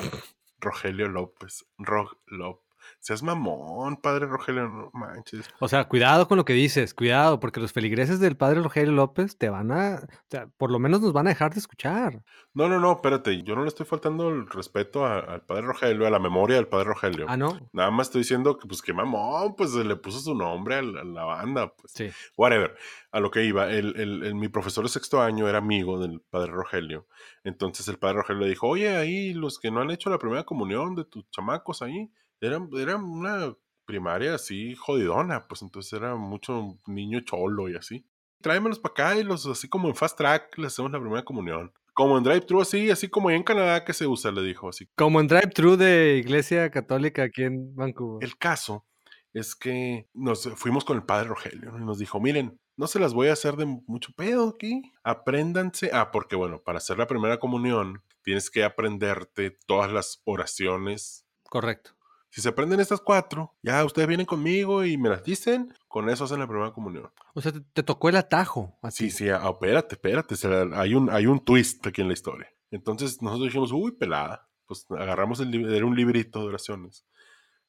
Rogelio 0.60 1.08
López, 1.08 1.66
Roglop. 1.78 2.62
Seas 3.02 3.24
mamón, 3.24 3.98
padre 3.98 4.28
Rogelio, 4.28 4.70
no 4.70 4.92
manches. 4.94 5.50
O 5.60 5.68
sea, 5.68 5.86
cuidado 5.86 6.28
con 6.28 6.38
lo 6.38 6.46
que 6.46 6.54
dices, 6.54 6.94
cuidado, 6.94 7.40
porque 7.40 7.60
los 7.60 7.74
feligreses 7.74 8.20
del 8.20 8.38
padre 8.38 8.62
Rogelio 8.62 8.92
López 8.92 9.40
te 9.40 9.50
van 9.50 9.72
a, 9.72 9.96
o 9.96 10.30
sea, 10.30 10.46
por 10.56 10.70
lo 10.70 10.78
menos 10.78 11.02
nos 11.02 11.12
van 11.12 11.26
a 11.26 11.32
dejar 11.32 11.52
de 11.52 11.62
escuchar. 11.62 12.24
No, 12.54 12.70
no, 12.70 12.80
no, 12.80 12.92
espérate, 12.92 13.42
yo 13.42 13.56
no 13.56 13.64
le 13.64 13.70
estoy 13.70 13.88
faltando 13.88 14.30
el 14.30 14.48
respeto 14.48 15.04
al 15.04 15.42
padre 15.42 15.64
Rogelio, 15.64 16.06
a 16.06 16.12
la 16.12 16.20
memoria 16.20 16.58
del 16.58 16.68
padre 16.68 16.90
Rogelio. 16.90 17.26
Ah, 17.28 17.38
no. 17.38 17.60
Nada 17.74 17.90
más 17.90 18.08
estoy 18.08 18.22
diciendo 18.22 18.60
que, 18.60 18.68
pues, 18.68 18.84
que 18.84 18.94
mamón, 18.94 19.56
pues 19.56 19.74
le 19.74 19.96
puso 19.96 20.20
su 20.20 20.36
nombre 20.36 20.76
a 20.76 20.84
la, 20.84 21.24
banda, 21.24 21.74
pues. 21.74 21.94
Sí. 21.94 22.12
Whatever. 22.38 22.76
A 23.12 23.20
lo 23.20 23.32
que 23.32 23.44
iba, 23.44 23.72
el, 23.72 24.00
el, 24.00 24.36
mi 24.36 24.48
profesor 24.48 24.84
de 24.84 24.92
sexto 24.92 25.20
año 25.24 25.50
era 25.50 25.58
amigo 25.58 26.00
del 26.00 26.22
padre 26.22 26.52
Rogelio. 26.52 27.08
Entonces 27.44 27.88
el 27.88 27.98
padre 27.98 28.18
Rogelio 28.18 28.44
le 28.44 28.50
dijo, 28.50 28.68
oye, 28.68 28.96
ahí 28.96 29.34
los 29.34 29.58
que 29.58 29.72
no 29.72 29.82
han 29.82 29.90
hecho 29.90 30.12
la 30.12 30.20
primera 30.20 30.44
comunión 30.44 30.94
de 30.94 31.06
tus 31.06 31.28
chamacos 31.32 31.82
ahí, 31.82 32.12
era, 32.42 32.60
era 32.78 32.98
una 32.98 33.56
primaria 33.86 34.36
así 34.36 34.76
jodidona, 34.76 35.48
pues 35.48 35.62
entonces 35.62 35.94
era 35.94 36.16
mucho 36.16 36.80
niño 36.88 37.22
cholo 37.22 37.70
y 37.70 37.76
así. 37.76 38.06
Tráemelos 38.42 38.80
para 38.80 38.92
acá 38.94 39.18
y 39.18 39.24
los 39.24 39.46
así 39.46 39.70
como 39.70 39.88
en 39.88 39.96
fast 39.96 40.18
track 40.18 40.58
les 40.58 40.74
hacemos 40.74 40.92
la 40.92 41.00
primera 41.00 41.24
comunión. 41.24 41.72
Como 41.94 42.18
en 42.18 42.24
drive-thru, 42.24 42.62
así, 42.62 42.90
así 42.90 43.10
como 43.10 43.30
en 43.30 43.44
Canadá 43.44 43.84
que 43.84 43.94
se 43.94 44.08
usa, 44.08 44.32
le 44.32 44.42
dijo 44.42 44.70
así. 44.70 44.88
Como 44.96 45.20
en 45.20 45.28
drive-thru 45.28 45.76
de 45.76 46.18
iglesia 46.18 46.72
católica 46.72 47.24
aquí 47.24 47.44
en 47.44 47.76
Vancouver. 47.76 48.24
El 48.24 48.38
caso 48.38 48.88
es 49.34 49.56
que 49.56 50.08
nos 50.14 50.50
fuimos 50.56 50.86
con 50.86 50.98
el 50.98 51.04
padre 51.04 51.28
Rogelio 51.28 51.78
y 51.78 51.84
nos 51.84 52.00
dijo, 52.00 52.20
miren, 52.20 52.60
no 52.78 52.88
se 52.88 53.00
las 53.00 53.14
voy 53.14 53.28
a 53.28 53.34
hacer 53.34 53.58
de 53.58 53.66
mucho 53.66 54.14
pedo 54.16 54.50
aquí. 54.50 54.82
Apréndanse. 55.04 55.92
Ah, 55.94 56.12
porque 56.12 56.36
bueno, 56.36 56.64
para 56.64 56.78
hacer 56.78 56.98
la 56.98 57.08
primera 57.08 57.40
comunión 57.40 58.02
tienes 58.24 58.50
que 58.50 58.64
aprenderte 58.64 59.52
todas 59.68 59.92
las 59.92 60.22
oraciones. 60.26 61.26
Correcto. 61.44 61.92
Si 62.32 62.40
se 62.40 62.50
aprenden 62.50 62.80
estas 62.80 63.02
cuatro, 63.02 63.54
ya 63.62 63.84
ustedes 63.84 64.08
vienen 64.08 64.26
conmigo 64.26 64.86
y 64.86 64.98
me 64.98 65.10
las 65.10 65.22
dicen, 65.24 65.74
con 65.90 66.10
eso 66.10 66.24
hacen 66.24 66.40
la 66.40 66.48
primera 66.48 66.72
comunión. 66.72 67.12
O 67.34 67.42
sea, 67.42 67.52
te, 67.52 67.84
tocó 67.84 68.08
el 68.08 68.16
atajo. 68.16 68.80
Sí, 68.90 69.12
sí, 69.12 69.30
ah, 69.30 69.50
espérate, 69.52 69.96
espérate. 69.96 70.36
hay, 70.74 70.96
un, 70.96 71.10
hay 71.10 71.28
un 71.28 71.44
twist 71.44 71.86
aquí 71.86 72.02
en 72.02 72.08
la 72.08 72.14
historia. 72.14 72.48
Entonces 72.72 73.22
nosotros 73.22 73.48
dijimos, 73.48 73.72
uy, 73.74 73.92
pelada. 73.92 74.48
Pues 74.66 74.86
agarramos 74.90 75.42
el 75.42 75.54
era 75.74 75.86
un 75.86 75.96
librito 75.96 76.40
de 76.40 76.48
oraciones 76.48 77.06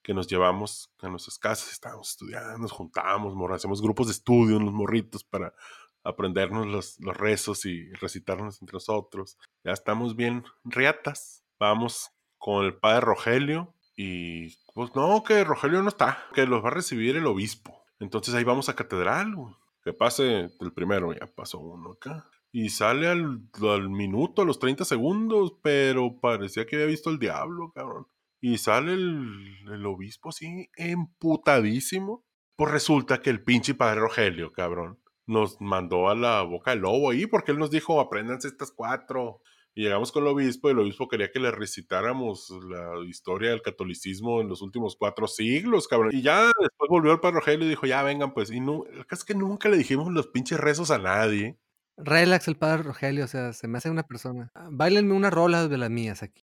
que 0.02 0.14
nos 0.14 0.28
llevamos 0.28 0.92
a 1.00 1.08
nuestras 1.08 1.38
casas, 1.38 1.72
estábamos 1.72 2.10
estudiando, 2.10 2.58
nos 2.58 2.72
juntábamos, 2.72 3.34
hacemos 3.52 3.82
grupos 3.82 4.06
de 4.06 4.12
estudio 4.12 4.56
en 4.56 4.64
los 4.64 4.74
morritos 4.74 5.24
para 5.24 5.54
aprendernos 6.04 6.66
los, 6.66 7.00
los 7.00 7.16
rezos 7.16 7.64
y 7.64 7.92
recitarnos 7.94 8.60
entre 8.60 8.74
nosotros. 8.74 9.38
Ya 9.64 9.72
estamos 9.72 10.16
bien 10.16 10.44
riatas. 10.64 11.44
Vamos 11.58 12.10
con 12.38 12.64
el 12.64 12.76
padre 12.76 13.02
Rogelio, 13.02 13.74
y 13.96 14.56
pues 14.74 14.94
no, 14.94 15.22
que 15.22 15.44
Rogelio 15.44 15.82
no 15.82 15.88
está, 15.88 16.26
que 16.34 16.46
los 16.46 16.64
va 16.64 16.68
a 16.68 16.72
recibir 16.72 17.16
el 17.16 17.26
obispo. 17.26 17.84
Entonces 18.00 18.34
ahí 18.34 18.44
vamos 18.44 18.68
a 18.68 18.74
catedral, 18.74 19.34
Que 19.84 19.92
pase 19.92 20.50
el 20.60 20.72
primero, 20.72 21.12
ya 21.12 21.26
pasó 21.26 21.58
uno 21.58 21.92
acá. 21.92 22.28
Y 22.52 22.68
sale 22.68 23.08
al, 23.08 23.40
minuto, 23.88 24.42
a 24.42 24.44
los 24.44 24.58
30 24.58 24.84
segundos, 24.84 25.54
pero 25.62 26.20
parecía 26.20 26.66
que 26.66 26.76
había 26.76 26.86
visto 26.86 27.10
el 27.10 27.18
diablo, 27.18 27.72
cabrón. 27.74 28.06
Y 28.40 28.58
sale 28.58 28.92
el, 28.92 29.56
el 29.72 29.86
obispo 29.86 30.28
así, 30.30 30.68
emputadísimo. 30.76 32.24
Pues 32.56 32.70
resulta 32.70 33.22
que 33.22 33.30
el 33.30 33.42
pinche 33.42 33.74
padre 33.74 34.00
Rogelio, 34.00 34.52
cabrón, 34.52 34.98
nos 35.26 35.60
mandó 35.60 36.08
a 36.08 36.14
la 36.14 36.42
boca 36.42 36.72
del 36.72 36.80
lobo 36.80 37.10
ahí, 37.10 37.26
porque 37.26 37.52
él 37.52 37.58
nos 37.58 37.70
dijo, 37.70 38.00
apréndanse 38.00 38.48
estas 38.48 38.72
cuatro. 38.72 39.42
Y 39.74 39.84
llegamos 39.84 40.12
con 40.12 40.24
el 40.24 40.28
obispo 40.28 40.68
y 40.68 40.72
el 40.72 40.80
obispo 40.80 41.08
quería 41.08 41.30
que 41.30 41.40
le 41.40 41.50
recitáramos 41.50 42.50
la 42.68 43.02
historia 43.06 43.50
del 43.50 43.62
catolicismo 43.62 44.42
en 44.42 44.48
los 44.48 44.60
últimos 44.60 44.96
cuatro 44.96 45.26
siglos, 45.26 45.88
cabrón. 45.88 46.10
Y 46.12 46.20
ya 46.20 46.44
después 46.60 46.88
volvió 46.90 47.12
el 47.12 47.20
padre 47.20 47.36
Rogelio 47.36 47.66
y 47.66 47.70
dijo, 47.70 47.86
ya 47.86 48.02
vengan, 48.02 48.34
pues. 48.34 48.50
Y 48.50 48.60
no, 48.60 48.84
es 49.10 49.24
que 49.24 49.34
nunca 49.34 49.70
le 49.70 49.78
dijimos 49.78 50.12
los 50.12 50.26
pinches 50.26 50.60
rezos 50.60 50.90
a 50.90 50.98
nadie. 50.98 51.58
Relax 51.96 52.48
el 52.48 52.56
padre 52.56 52.82
Rogelio, 52.82 53.24
o 53.24 53.28
sea, 53.28 53.54
se 53.54 53.66
me 53.66 53.78
hace 53.78 53.88
una 53.88 54.02
persona. 54.02 54.50
Ah, 54.54 54.68
báilenme 54.70 55.14
una 55.14 55.30
rola 55.30 55.68
de 55.68 55.78
las 55.78 55.90
mías 55.90 56.22
aquí. 56.22 56.44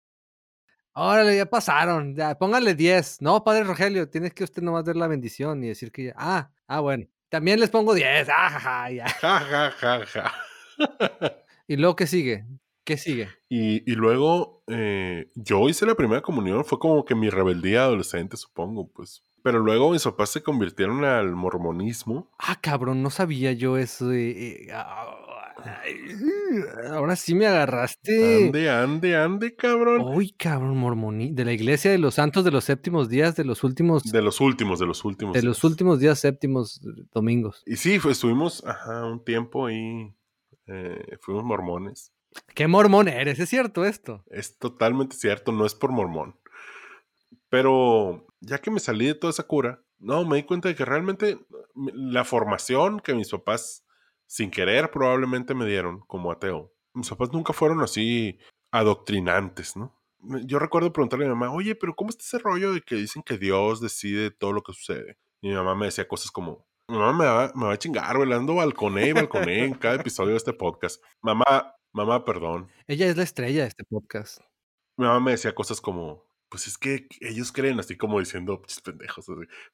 Órale, 0.95 1.37
ya 1.37 1.47
pasaron, 1.47 2.15
ya, 2.15 2.39
pónganle 2.39 2.75
10. 2.75 3.21
No, 3.21 3.45
padre 3.45 3.65
Rogelio, 3.65 4.09
tienes 4.09 4.33
que 4.33 4.45
usted 4.45 4.63
nomás 4.63 4.85
dar 4.85 4.97
la 4.97 5.07
bendición 5.07 5.63
y 5.63 5.69
decir 5.69 5.93
que 5.93 6.05
ya. 6.07 6.15
Ah, 6.17 6.51
ah, 6.67 6.81
bueno. 6.81 7.07
También 7.29 7.61
les 7.61 7.71
pongo 7.71 7.95
10. 7.95 8.29
Ah, 8.37 8.51
ja, 8.51 8.61
ja, 8.61 8.91
ya. 8.91 9.09
Ja, 9.09 9.41
ja, 9.41 9.71
ja, 9.71 10.07
ja. 10.07 10.33
¿Y 11.69 11.77
luego 11.77 11.97
qué 11.97 12.07
sigue? 12.07 12.47
¿Qué 12.91 12.97
sigue? 12.97 13.29
Y, 13.49 13.89
luego 13.93 14.65
eh, 14.67 15.31
yo 15.37 15.69
hice 15.69 15.87
la 15.87 15.95
primera 15.95 16.23
comunión, 16.23 16.65
fue 16.65 16.81
como 16.81 17.05
que 17.05 17.15
mi 17.15 17.31
rebeldía 17.31 17.85
adolescente, 17.85 18.37
supongo, 18.37 18.91
pues. 18.93 19.23
Pero 19.45 19.61
luego 19.61 19.93
mis 19.93 20.03
papás 20.03 20.31
se 20.31 20.43
convirtieron 20.43 21.05
al 21.05 21.37
mormonismo. 21.37 22.33
Ah, 22.37 22.59
cabrón, 22.61 23.01
no 23.01 23.11
sabía 23.11 23.53
yo 23.53 23.77
eso. 23.77 24.13
Eh, 24.13 24.67
ah, 24.73 25.07
ahora 26.91 27.15
sí 27.15 27.37
me 27.37 27.47
agarraste. 27.47 28.47
Ande, 28.47 28.69
ande, 28.69 29.17
ande, 29.17 29.55
cabrón. 29.55 30.03
Uy, 30.13 30.33
cabrón, 30.33 30.77
mormoní. 30.77 31.31
De 31.31 31.45
la 31.45 31.53
iglesia 31.53 31.93
de 31.93 31.99
los 31.99 32.15
santos 32.15 32.45
de 32.45 32.51
los 32.51 32.65
séptimos 32.65 33.09
días, 33.09 33.37
de 33.37 33.45
los 33.45 33.63
últimos. 33.63 34.03
De 34.03 34.21
los 34.21 34.41
últimos, 34.41 34.81
de 34.81 34.87
los 34.87 35.05
últimos. 35.05 35.35
De 35.35 35.45
los 35.45 35.63
últimos 35.63 36.01
días 36.01 36.19
séptimos 36.19 36.81
eh, 36.83 37.05
domingos. 37.15 37.63
Y 37.67 37.77
sí, 37.77 38.01
estuvimos 38.11 38.65
ajá, 38.67 39.07
un 39.07 39.25
tiempo 39.25 39.67
ahí. 39.67 40.13
Eh, 40.67 41.17
fuimos 41.21 41.45
mormones. 41.45 42.13
¿Qué 42.55 42.67
mormón 42.67 43.09
eres? 43.09 43.39
¿Es 43.39 43.49
cierto 43.49 43.85
esto? 43.85 44.25
Es 44.31 44.59
totalmente 44.59 45.17
cierto, 45.17 45.53
no 45.53 45.67
es 45.67 45.75
por 45.75 45.91
mormón. 45.91 46.39
Pero 47.49 48.27
ya 48.41 48.59
que 48.59 48.71
me 48.71 48.81
salí 48.81 49.07
de 49.07 49.15
toda 49.15 49.31
esa 49.31 49.45
cura, 49.45 49.83
no, 49.99 50.25
me 50.25 50.37
di 50.37 50.43
cuenta 50.45 50.69
de 50.69 50.75
que 50.75 50.85
realmente 50.85 51.39
la 51.75 52.25
formación 52.25 53.01
que 53.01 53.15
mis 53.15 53.31
papás, 53.31 53.85
sin 54.27 54.51
querer, 54.51 54.91
probablemente 54.91 55.55
me 55.55 55.67
dieron 55.67 56.01
como 56.07 56.31
ateo, 56.33 56.73
mis 56.95 57.09
papás 57.09 57.33
nunca 57.33 57.53
fueron 57.53 57.81
así 57.81 58.39
adoctrinantes, 58.71 59.77
¿no? 59.77 59.97
Yo 60.45 60.59
recuerdo 60.59 60.93
preguntarle 60.93 61.25
a 61.25 61.29
mi 61.29 61.35
mamá, 61.35 61.53
oye, 61.53 61.75
pero 61.75 61.97
¿cómo 61.97 62.11
está 62.11 62.23
ese 62.23 62.39
rollo 62.39 62.73
de 62.73 62.83
que 62.83 62.95
dicen 62.95 63.23
que 63.23 63.39
Dios 63.39 63.81
decide 63.81 64.31
todo 64.31 64.53
lo 64.53 64.63
que 64.63 64.73
sucede? 64.73 65.19
Y 65.41 65.49
mi 65.49 65.55
mamá 65.55 65.75
me 65.75 65.87
decía 65.87 66.07
cosas 66.07 66.31
como, 66.31 66.67
mamá 66.89 67.13
me 67.13 67.25
va, 67.25 67.53
me 67.55 67.67
va 67.67 67.73
a 67.73 67.79
chingar, 67.79 68.19
velando 68.19 68.55
balconé 68.55 69.09
y 69.09 69.13
balconé 69.13 69.65
en 69.65 69.75
cada 69.75 69.97
episodio 69.97 70.33
de 70.33 70.37
este 70.37 70.53
podcast. 70.53 71.03
Mamá, 71.23 71.75
mamá, 71.93 72.25
perdón. 72.25 72.69
Ella 72.87 73.07
es 73.07 73.17
la 73.17 73.23
estrella 73.23 73.63
de 73.63 73.69
este 73.69 73.85
podcast. 73.85 74.41
Mi 74.97 75.07
mamá 75.07 75.21
me 75.21 75.31
decía 75.33 75.55
cosas 75.55 75.81
como, 75.81 76.25
pues 76.49 76.67
es 76.67 76.77
que 76.77 77.07
ellos 77.21 77.53
creen, 77.53 77.79
así 77.79 77.97
como 77.97 78.19
diciendo, 78.19 78.63
pendejos, 78.85 79.27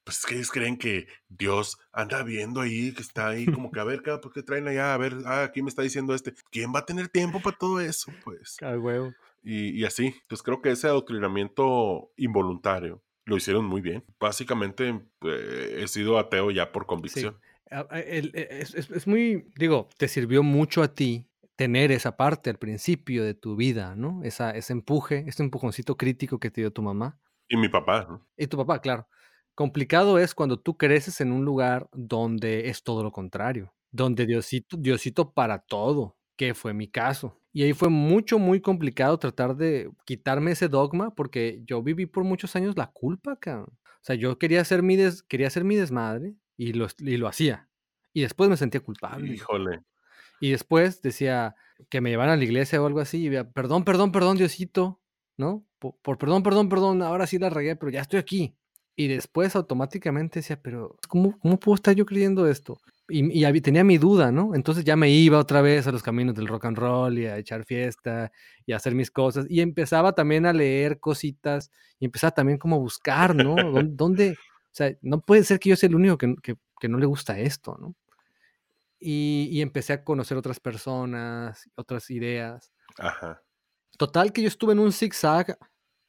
pues 0.03 0.19
es 0.19 0.25
que 0.25 0.35
ellos 0.35 0.51
creen 0.51 0.77
que 0.77 1.07
Dios 1.27 1.77
anda 1.91 2.23
viendo 2.23 2.61
ahí, 2.61 2.93
que 2.93 3.01
está 3.01 3.29
ahí, 3.29 3.45
como 3.45 3.71
que 3.71 3.79
a 3.79 3.83
ver, 3.83 4.03
¿por 4.03 4.31
qué 4.31 4.43
traen 4.43 4.67
allá? 4.67 4.93
A 4.93 4.97
ver, 4.97 5.15
ah, 5.25 5.43
aquí 5.43 5.61
me 5.61 5.69
está 5.69 5.81
diciendo 5.81 6.13
este. 6.13 6.33
¿Quién 6.51 6.73
va 6.73 6.79
a 6.79 6.85
tener 6.85 7.09
tiempo 7.09 7.41
para 7.41 7.57
todo 7.57 7.79
eso? 7.79 8.11
Pues. 8.23 8.57
Al 8.61 8.79
huevo. 8.79 9.13
Y, 9.43 9.69
y 9.69 9.85
así, 9.85 10.13
pues 10.27 10.43
creo 10.43 10.61
que 10.61 10.71
ese 10.71 10.87
adoctrinamiento 10.87 12.11
involuntario 12.17 13.01
lo 13.27 13.37
hicieron 13.37 13.65
muy 13.65 13.81
bien. 13.81 14.03
Básicamente 14.19 15.01
eh, 15.21 15.79
he 15.81 15.87
sido 15.87 16.17
ateo 16.17 16.51
ya 16.51 16.71
por 16.71 16.85
convicción. 16.85 17.37
E, 17.69 18.31
es, 18.61 18.73
es, 18.73 19.07
muy, 19.07 19.51
digo, 19.57 19.89
te 19.97 20.07
sirvió 20.07 20.43
mucho 20.43 20.81
a 20.81 20.93
ti 20.93 21.26
tener 21.57 21.91
esa 21.91 22.15
parte 22.15 22.49
al 22.49 22.57
principio 22.57 23.25
de 23.25 23.33
tu 23.33 23.57
vida, 23.57 23.95
¿no? 23.95 24.21
Esa, 24.23 24.51
ese 24.51 24.73
empuje, 24.73 25.25
ese 25.27 25.43
empujoncito 25.43 25.97
crítico 25.97 26.39
que 26.39 26.51
te 26.51 26.61
dio 26.61 26.71
tu 26.71 26.83
mamá. 26.83 27.19
Y 27.49 27.57
mi 27.57 27.67
papá, 27.67 28.05
¿no? 28.07 28.25
Y 28.37 28.47
tu 28.47 28.57
papá, 28.57 28.79
claro. 28.79 29.07
Complicado 29.55 30.19
es 30.19 30.35
cuando 30.35 30.59
tú 30.59 30.77
creces 30.77 31.19
en 31.19 31.31
un 31.31 31.43
lugar 31.43 31.89
donde 31.91 32.69
es 32.69 32.83
todo 32.83 33.03
lo 33.03 33.11
contrario, 33.11 33.73
donde 33.91 34.27
Diosito, 34.27 34.77
Diosito 34.77 35.33
para 35.33 35.59
todo, 35.59 36.15
que 36.37 36.53
fue 36.53 36.75
mi 36.75 36.87
caso. 36.87 37.41
Y 37.51 37.63
ahí 37.63 37.73
fue 37.73 37.89
mucho, 37.89 38.37
muy 38.37 38.61
complicado 38.61 39.17
tratar 39.17 39.55
de 39.55 39.89
quitarme 40.05 40.51
ese 40.51 40.67
dogma 40.67 41.15
porque 41.15 41.63
yo 41.65 41.81
viví 41.81 42.05
por 42.05 42.23
muchos 42.23 42.55
años 42.55 42.77
la 42.77 42.91
culpa, 42.91 43.35
cabrón. 43.35 43.75
O 43.83 44.03
sea, 44.03 44.15
yo 44.15 44.37
quería 44.37 44.61
hacer 44.61 44.83
mi, 44.83 44.95
quería 45.27 45.47
hacer 45.47 45.63
mi 45.63 45.75
desmadre 45.75 46.35
y 46.55 46.73
lo, 46.73 46.85
y 46.99 47.17
lo 47.17 47.27
hacía. 47.27 47.67
Y 48.13 48.21
después 48.21 48.47
me 48.47 48.57
sentía 48.57 48.81
culpable. 48.81 49.33
Híjole. 49.33 49.81
Y 50.39 50.51
después 50.51 51.01
decía 51.01 51.55
que 51.89 52.01
me 52.01 52.09
llevaran 52.09 52.33
a 52.33 52.37
la 52.37 52.43
iglesia 52.43 52.81
o 52.81 52.85
algo 52.87 52.99
así, 52.99 53.17
y 53.17 53.29
decía, 53.29 53.49
perdón, 53.49 53.83
perdón, 53.83 54.11
perdón, 54.11 54.37
Diosito, 54.37 54.99
¿no? 55.37 55.65
Por, 55.79 56.17
perdón, 56.17 56.43
perdón, 56.43 56.69
perdón, 56.69 57.01
ahora 57.01 57.27
sí 57.27 57.37
la 57.37 57.49
regué, 57.49 57.75
pero 57.75 57.91
ya 57.91 58.01
estoy 58.01 58.19
aquí. 58.19 58.55
Y 58.95 59.07
después 59.07 59.55
automáticamente 59.55 60.39
decía, 60.39 60.59
pero 60.59 60.97
¿cómo, 61.07 61.37
cómo 61.37 61.59
puedo 61.59 61.75
estar 61.75 61.93
yo 61.93 62.05
creyendo 62.05 62.47
esto? 62.47 62.79
Y, 63.09 63.45
y, 63.45 63.61
tenía 63.61 63.83
mi 63.83 63.99
duda, 63.99 64.31
¿no? 64.31 64.55
Entonces 64.55 64.83
ya 64.83 64.95
me 64.95 65.09
iba 65.11 65.37
otra 65.37 65.61
vez 65.61 65.85
a 65.87 65.91
los 65.91 66.01
caminos 66.01 66.35
del 66.35 66.47
rock 66.47 66.65
and 66.65 66.77
roll 66.77 67.17
y 67.17 67.25
a 67.27 67.37
echar 67.37 67.63
fiesta 67.63 68.31
y 68.65 68.73
a 68.73 68.77
hacer 68.77 68.95
mis 68.95 69.11
cosas. 69.11 69.45
Y 69.49 69.61
empezaba 69.61 70.13
también 70.13 70.45
a 70.47 70.51
leer 70.51 70.99
cositas 70.99 71.71
y 71.99 72.05
empezaba 72.05 72.31
también 72.31 72.57
como 72.57 72.75
a 72.75 72.79
buscar, 72.79 73.35
¿no? 73.35 73.55
¿Dónde? 73.83 74.31
O 74.31 74.71
sea, 74.71 74.91
no 75.01 75.21
puede 75.21 75.43
ser 75.43 75.59
que 75.59 75.69
yo 75.69 75.75
sea 75.75 75.87
el 75.87 75.95
único 75.95 76.17
que, 76.17 76.35
que, 76.41 76.55
que 76.79 76.89
no 76.89 76.97
le 76.97 77.05
gusta 77.05 77.39
esto, 77.39 77.77
¿no? 77.79 77.95
Y, 78.99 79.61
empecé 79.61 79.93
a 79.93 80.03
conocer 80.03 80.37
otras 80.37 80.59
personas, 80.59 81.69
otras 81.75 82.09
ideas. 82.09 82.71
Ajá. 82.97 83.43
Total 83.97 84.31
que 84.31 84.41
yo 84.41 84.47
estuve 84.47 84.73
en 84.73 84.79
un 84.79 84.91
zigzag 84.91 85.57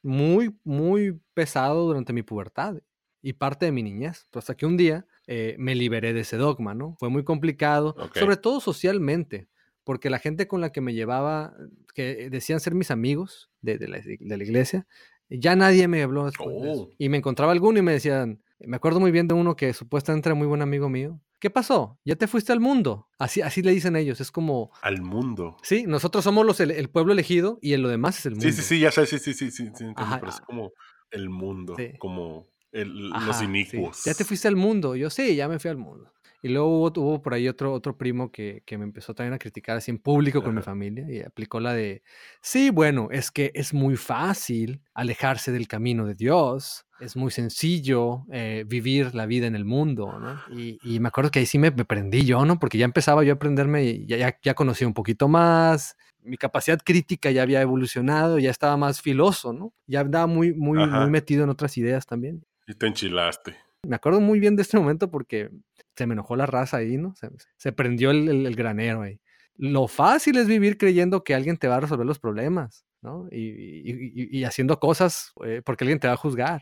muy, 0.02 0.57
muy 0.64 1.20
pesado 1.35 1.87
durante 1.87 2.12
mi 2.12 2.22
pubertad 2.22 2.79
y 3.22 3.33
parte 3.35 3.66
de 3.66 3.72
mi 3.72 3.83
niñez. 3.83 4.27
Hasta 4.33 4.57
que 4.57 4.66
un 4.66 4.77
día 4.77 5.07
eh, 5.27 5.57
me 5.59 5.74
liberé 5.74 6.12
de 6.12 6.20
ese 6.20 6.37
dogma, 6.37 6.74
¿no? 6.74 6.96
Fue 6.98 7.09
muy 7.09 7.24
complicado, 7.24 7.94
sobre 8.14 8.37
todo 8.37 8.61
socialmente, 8.61 9.48
porque 9.85 10.11
la 10.11 10.18
gente 10.18 10.46
con 10.46 10.61
la 10.61 10.70
que 10.70 10.81
me 10.81 10.94
llevaba, 10.94 11.55
que 11.94 12.31
decían 12.31 12.61
ser 12.61 12.74
mis 12.74 12.90
amigos 12.90 13.51
de, 13.61 13.79
la, 13.88 13.98
iglesia, 14.44 14.87
ya 15.29 15.57
nadie 15.57 15.88
me 15.88 16.03
habló 16.03 16.27
después 16.27 16.57
oh. 16.57 16.90
Y 16.98 17.09
me 17.09 17.18
encontraba 17.18 17.53
alguno 17.53 17.79
y 17.79 17.83
me 17.83 17.92
decían, 17.92 18.42
me 18.61 18.77
acuerdo 18.77 19.01
muy 19.01 19.11
bien 19.11 19.29
de 19.29 19.35
uno 19.35 19.57
que 19.57 19.72
supuestamente 19.72 20.29
era 20.29 20.35
muy 20.35 20.46
buen 20.46 20.62
amigo 20.62 20.88
mío, 20.88 21.20
¿Qué 21.40 21.51
pasó? 21.51 21.98
Ya 22.05 22.16
te 22.16 22.27
fuiste 22.27 22.53
al 22.53 22.61
mundo. 22.61 23.09
Así, 23.18 23.42
así 23.42 23.62
le 23.62 23.70
dicen 23.70 23.94
ellos. 23.96 24.20
Es 24.20 24.31
como. 24.31 24.70
Al 24.83 25.03
mundo. 25.03 25.57
Sí, 25.62 25.85
nosotros 25.87 26.24
somos 26.24 26.44
los, 26.44 26.59
el, 26.61 26.90
pueblo 26.90 27.12
elegido 27.12 27.59
y 27.62 27.74
en 27.74 27.83
lo 27.83 27.88
demás 27.88 28.18
es 28.18 28.27
el 28.27 28.33
mundo. 28.33 28.46
Sí, 28.46 28.53
sí, 28.53 28.62
sí, 28.62 28.81
ya 28.81 28.90
sé, 28.90 29.07
sí, 29.07 29.18
sí, 29.18 29.35
sí, 29.35 29.51
sí. 29.51 29.68
sí 29.74 29.85
pero 29.96 30.29
es 30.29 30.40
como 30.40 30.72
el 31.11 31.31
mundo, 31.31 31.77
como 31.98 32.48
los 32.72 33.42
inicuos. 33.42 34.05
Ya 34.05 34.14
te 34.14 34.24
fuiste 34.24 34.48
al 34.48 34.57
mundo. 34.57 34.96
Yo 34.96 35.11
sí, 35.11 35.37
ya 35.37 35.48
me 35.48 35.59
fui 35.59 35.70
al 35.70 35.79
mundo. 35.79 36.12
Y 36.42 36.48
luego 36.48 36.87
hubo, 36.87 37.20
por 37.20 37.35
ahí 37.35 37.48
otro, 37.48 37.72
otro 37.72 37.96
primo 37.96 38.31
que, 38.31 38.62
que, 38.64 38.79
me 38.79 38.85
empezó 38.85 39.14
también 39.14 39.35
a 39.35 39.38
criticar 39.38 39.77
así 39.77 39.90
en 39.90 39.98
público 39.98 40.42
con 40.42 40.55
mi 40.55 40.62
familia 40.62 41.07
y 41.11 41.20
aplicó 41.20 41.59
la 41.59 41.72
de, 41.74 42.03
sí, 42.40 42.70
bueno, 42.70 43.09
es 43.11 43.31
que 43.31 43.51
es 43.55 43.74
muy 43.74 43.96
fácil 43.96 44.81
alejarse 44.94 45.51
del 45.51 45.66
camino 45.66 46.07
de 46.07 46.14
Dios, 46.14 46.87
es 47.01 47.16
muy 47.16 47.33
sencillo 47.33 48.24
eh, 48.33 48.64
vivir 48.66 49.14
la 49.14 49.27
vida 49.27 49.46
en 49.46 49.57
el 49.57 49.64
mundo, 49.64 50.18
¿no? 50.18 50.40
Y, 50.57 50.79
y 50.83 51.01
me 51.01 51.09
acuerdo 51.09 51.31
que 51.31 51.40
ahí 51.40 51.46
sí 51.46 51.59
me, 51.59 51.70
me, 51.72 51.85
prendí 51.85 52.24
yo, 52.24 52.44
¿no? 52.44 52.59
Porque 52.59 52.79
ya 52.79 52.85
empezaba 52.85 53.24
yo 53.24 53.33
a 53.33 53.37
aprenderme, 53.37 53.85
y 53.85 54.07
ya, 54.07 54.16
ya, 54.16 54.38
ya 54.40 54.55
conocía 54.55 54.87
un 54.87 54.94
poquito 54.94 55.29
más, 55.29 55.96
mi 56.22 56.37
capacidad 56.37 56.79
crítica 56.85 57.31
ya 57.31 57.42
había 57.42 57.61
evolucionado, 57.61 58.38
ya 58.38 58.51
estaba 58.51 58.77
más 58.77 59.01
filoso, 59.01 59.53
¿no? 59.53 59.72
Ya 59.87 60.01
andaba 60.01 60.27
muy, 60.27 60.55
muy, 60.55 60.87
muy 60.87 61.11
metido 61.11 61.44
en 61.44 61.51
otras 61.51 61.77
ideas 61.79 62.07
también. 62.07 62.44
Y 62.66 62.74
te 62.74 62.87
enchilaste. 62.87 63.57
Me 63.87 63.97
acuerdo 63.97 64.21
muy 64.21 64.41
bien 64.41 64.57
de 64.57 64.62
este 64.62 64.79
momento 64.79 65.11
porque 65.11 65.51
se 65.97 66.07
me 66.07 66.14
enojó 66.14 66.37
la 66.37 66.47
raza 66.47 66.79
ahí, 66.79 66.97
¿no? 66.97 67.14
Se, 67.57 67.73
prendió 67.73 68.11
el, 68.11 68.55
granero 68.57 69.03
ahí. 69.03 69.21
Lo 69.57 69.88
fácil 69.88 70.37
es 70.37 70.47
vivir 70.47 70.79
creyendo 70.79 71.25
que 71.25 71.35
alguien 71.35 71.57
te 71.57 71.69
va 71.69 71.77
a 71.77 71.81
resolver 71.81 72.07
los 72.07 72.19
problemas, 72.19 72.85
¿no? 73.03 73.29
Y, 73.31 74.45
haciendo 74.45 74.79
cosas 74.79 75.33
eh, 75.45 75.62
porque 75.64 75.85
alguien 75.85 76.01
te 76.01 76.09
va 76.09 76.14
a 76.14 76.17
juzgar. 76.17 76.61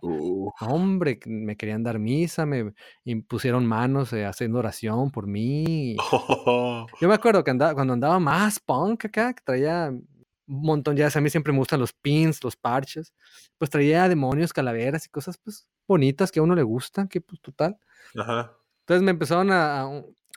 Hombre, 0.60 1.18
me 1.26 1.56
querían 1.56 1.82
dar 1.82 1.98
misa, 1.98 2.44
me 2.46 2.72
impusieron 3.04 3.66
manos 3.66 4.12
eh, 4.12 4.24
haciendo 4.24 4.58
oración 4.58 5.10
por 5.10 5.26
mí. 5.26 5.96
Yo 7.00 7.08
me 7.08 7.14
acuerdo 7.14 7.44
que 7.44 7.50
andaba, 7.50 7.74
cuando 7.74 7.94
andaba 7.94 8.18
más 8.18 8.60
punk 8.60 9.06
acá, 9.06 9.34
que 9.34 9.42
traía 9.42 9.88
un 9.88 10.62
montón, 10.62 10.96
ya 10.96 11.08
a 11.12 11.20
mí 11.20 11.30
siempre 11.30 11.52
me 11.52 11.58
gustan 11.58 11.80
los 11.80 11.92
pins, 11.92 12.44
los 12.44 12.56
parches, 12.56 13.12
pues 13.58 13.70
traía 13.70 14.08
demonios, 14.08 14.52
calaveras 14.52 15.06
y 15.06 15.08
cosas 15.08 15.38
pues 15.38 15.66
bonitas 15.86 16.32
que 16.32 16.40
a 16.40 16.42
uno 16.42 16.54
le 16.54 16.62
gustan, 16.62 17.08
que 17.08 17.20
pues 17.20 17.40
total. 17.40 17.78
Ajá. 18.16 18.56
Entonces 18.80 19.02
me 19.02 19.10
empezaron 19.10 19.50
a, 19.50 19.88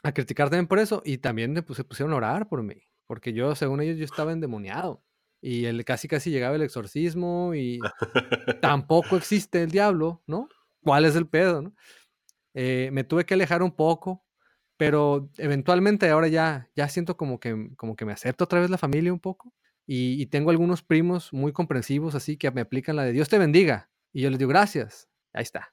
a, 0.02 0.12
criticar 0.12 0.50
también 0.50 0.66
por 0.66 0.80
eso 0.80 1.02
y 1.04 1.18
también 1.18 1.52
me 1.52 1.62
se 1.74 1.84
pusieron 1.84 2.12
a 2.12 2.16
orar 2.16 2.48
por 2.48 2.62
mí, 2.62 2.82
porque 3.06 3.32
yo, 3.32 3.54
según 3.54 3.80
ellos, 3.80 3.96
yo 3.96 4.04
estaba 4.04 4.32
endemoniado. 4.32 5.02
Y 5.40 5.64
el, 5.64 5.84
casi 5.84 6.08
casi 6.08 6.30
llegaba 6.30 6.56
el 6.56 6.62
exorcismo 6.62 7.54
y 7.54 7.78
tampoco 8.60 9.16
existe 9.16 9.62
el 9.62 9.70
diablo, 9.70 10.22
¿no? 10.26 10.48
¿Cuál 10.82 11.04
es 11.04 11.16
el 11.16 11.26
pedo, 11.26 11.62
no? 11.62 11.74
Eh, 12.54 12.90
me 12.92 13.04
tuve 13.04 13.24
que 13.24 13.34
alejar 13.34 13.62
un 13.62 13.70
poco, 13.70 14.24
pero 14.76 15.30
eventualmente 15.38 16.10
ahora 16.10 16.28
ya, 16.28 16.68
ya 16.74 16.88
siento 16.88 17.16
como 17.16 17.38
que, 17.38 17.70
como 17.76 17.96
que 17.96 18.04
me 18.04 18.12
acepto 18.12 18.44
otra 18.44 18.60
vez 18.60 18.70
la 18.70 18.78
familia 18.78 19.12
un 19.12 19.20
poco. 19.20 19.54
Y, 19.86 20.20
y, 20.22 20.26
tengo 20.26 20.50
algunos 20.50 20.82
primos 20.82 21.32
muy 21.32 21.52
comprensivos 21.52 22.14
así 22.14 22.36
que 22.36 22.50
me 22.52 22.60
aplican 22.60 22.96
la 22.96 23.04
de 23.04 23.12
Dios 23.12 23.28
te 23.28 23.38
bendiga. 23.38 23.90
Y 24.12 24.22
yo 24.22 24.30
les 24.30 24.38
digo 24.38 24.48
gracias. 24.48 25.09
Ahí 25.32 25.42
está. 25.42 25.72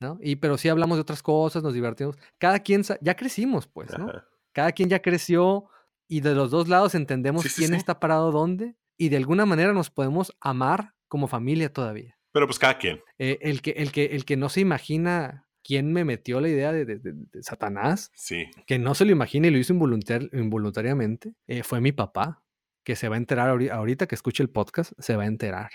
¿no? 0.00 0.18
Y 0.22 0.36
pero 0.36 0.56
sí 0.58 0.68
hablamos 0.68 0.96
de 0.96 1.02
otras 1.02 1.22
cosas, 1.22 1.62
nos 1.62 1.74
divertimos. 1.74 2.16
Cada 2.38 2.60
quien, 2.60 2.82
ya 3.00 3.16
crecimos, 3.16 3.66
pues, 3.66 3.96
¿no? 3.98 4.10
Cada 4.52 4.72
quien 4.72 4.88
ya 4.88 5.02
creció 5.02 5.66
y 6.08 6.20
de 6.20 6.34
los 6.34 6.50
dos 6.50 6.68
lados 6.68 6.94
entendemos 6.94 7.44
quién 7.54 7.74
está 7.74 8.00
parado 8.00 8.32
dónde 8.32 8.76
y 8.96 9.08
de 9.10 9.16
alguna 9.16 9.46
manera 9.46 9.72
nos 9.72 9.90
podemos 9.90 10.36
amar 10.40 10.94
como 11.06 11.28
familia 11.28 11.72
todavía. 11.72 12.18
Pero 12.32 12.46
pues 12.46 12.58
cada 12.58 12.78
quien. 12.78 13.00
Eh, 13.18 13.38
el, 13.42 13.62
que, 13.62 13.70
el, 13.72 13.92
que, 13.92 14.06
el 14.06 14.24
que 14.24 14.36
no 14.36 14.48
se 14.48 14.60
imagina 14.60 15.48
quién 15.62 15.92
me 15.92 16.04
metió 16.04 16.40
la 16.40 16.48
idea 16.48 16.72
de, 16.72 17.00
Satanás, 17.42 18.10
sí. 18.14 18.46
que 18.66 18.78
no 18.78 18.94
se 18.94 19.04
lo 19.04 19.12
imagina 19.12 19.48
y 19.48 19.50
lo 19.50 19.58
hizo 19.58 19.72
involuntariamente, 19.72 21.34
eh, 21.46 21.62
fue 21.62 21.80
mi 21.80 21.92
papá, 21.92 22.42
que 22.84 22.96
se 22.96 23.08
va 23.08 23.16
a 23.16 23.18
enterar 23.18 23.50
ahorita 23.70 24.06
que 24.06 24.14
escuche 24.14 24.42
el 24.42 24.48
podcast, 24.48 24.92
se 24.98 25.16
va 25.16 25.24
a 25.24 25.26
enterar. 25.26 25.70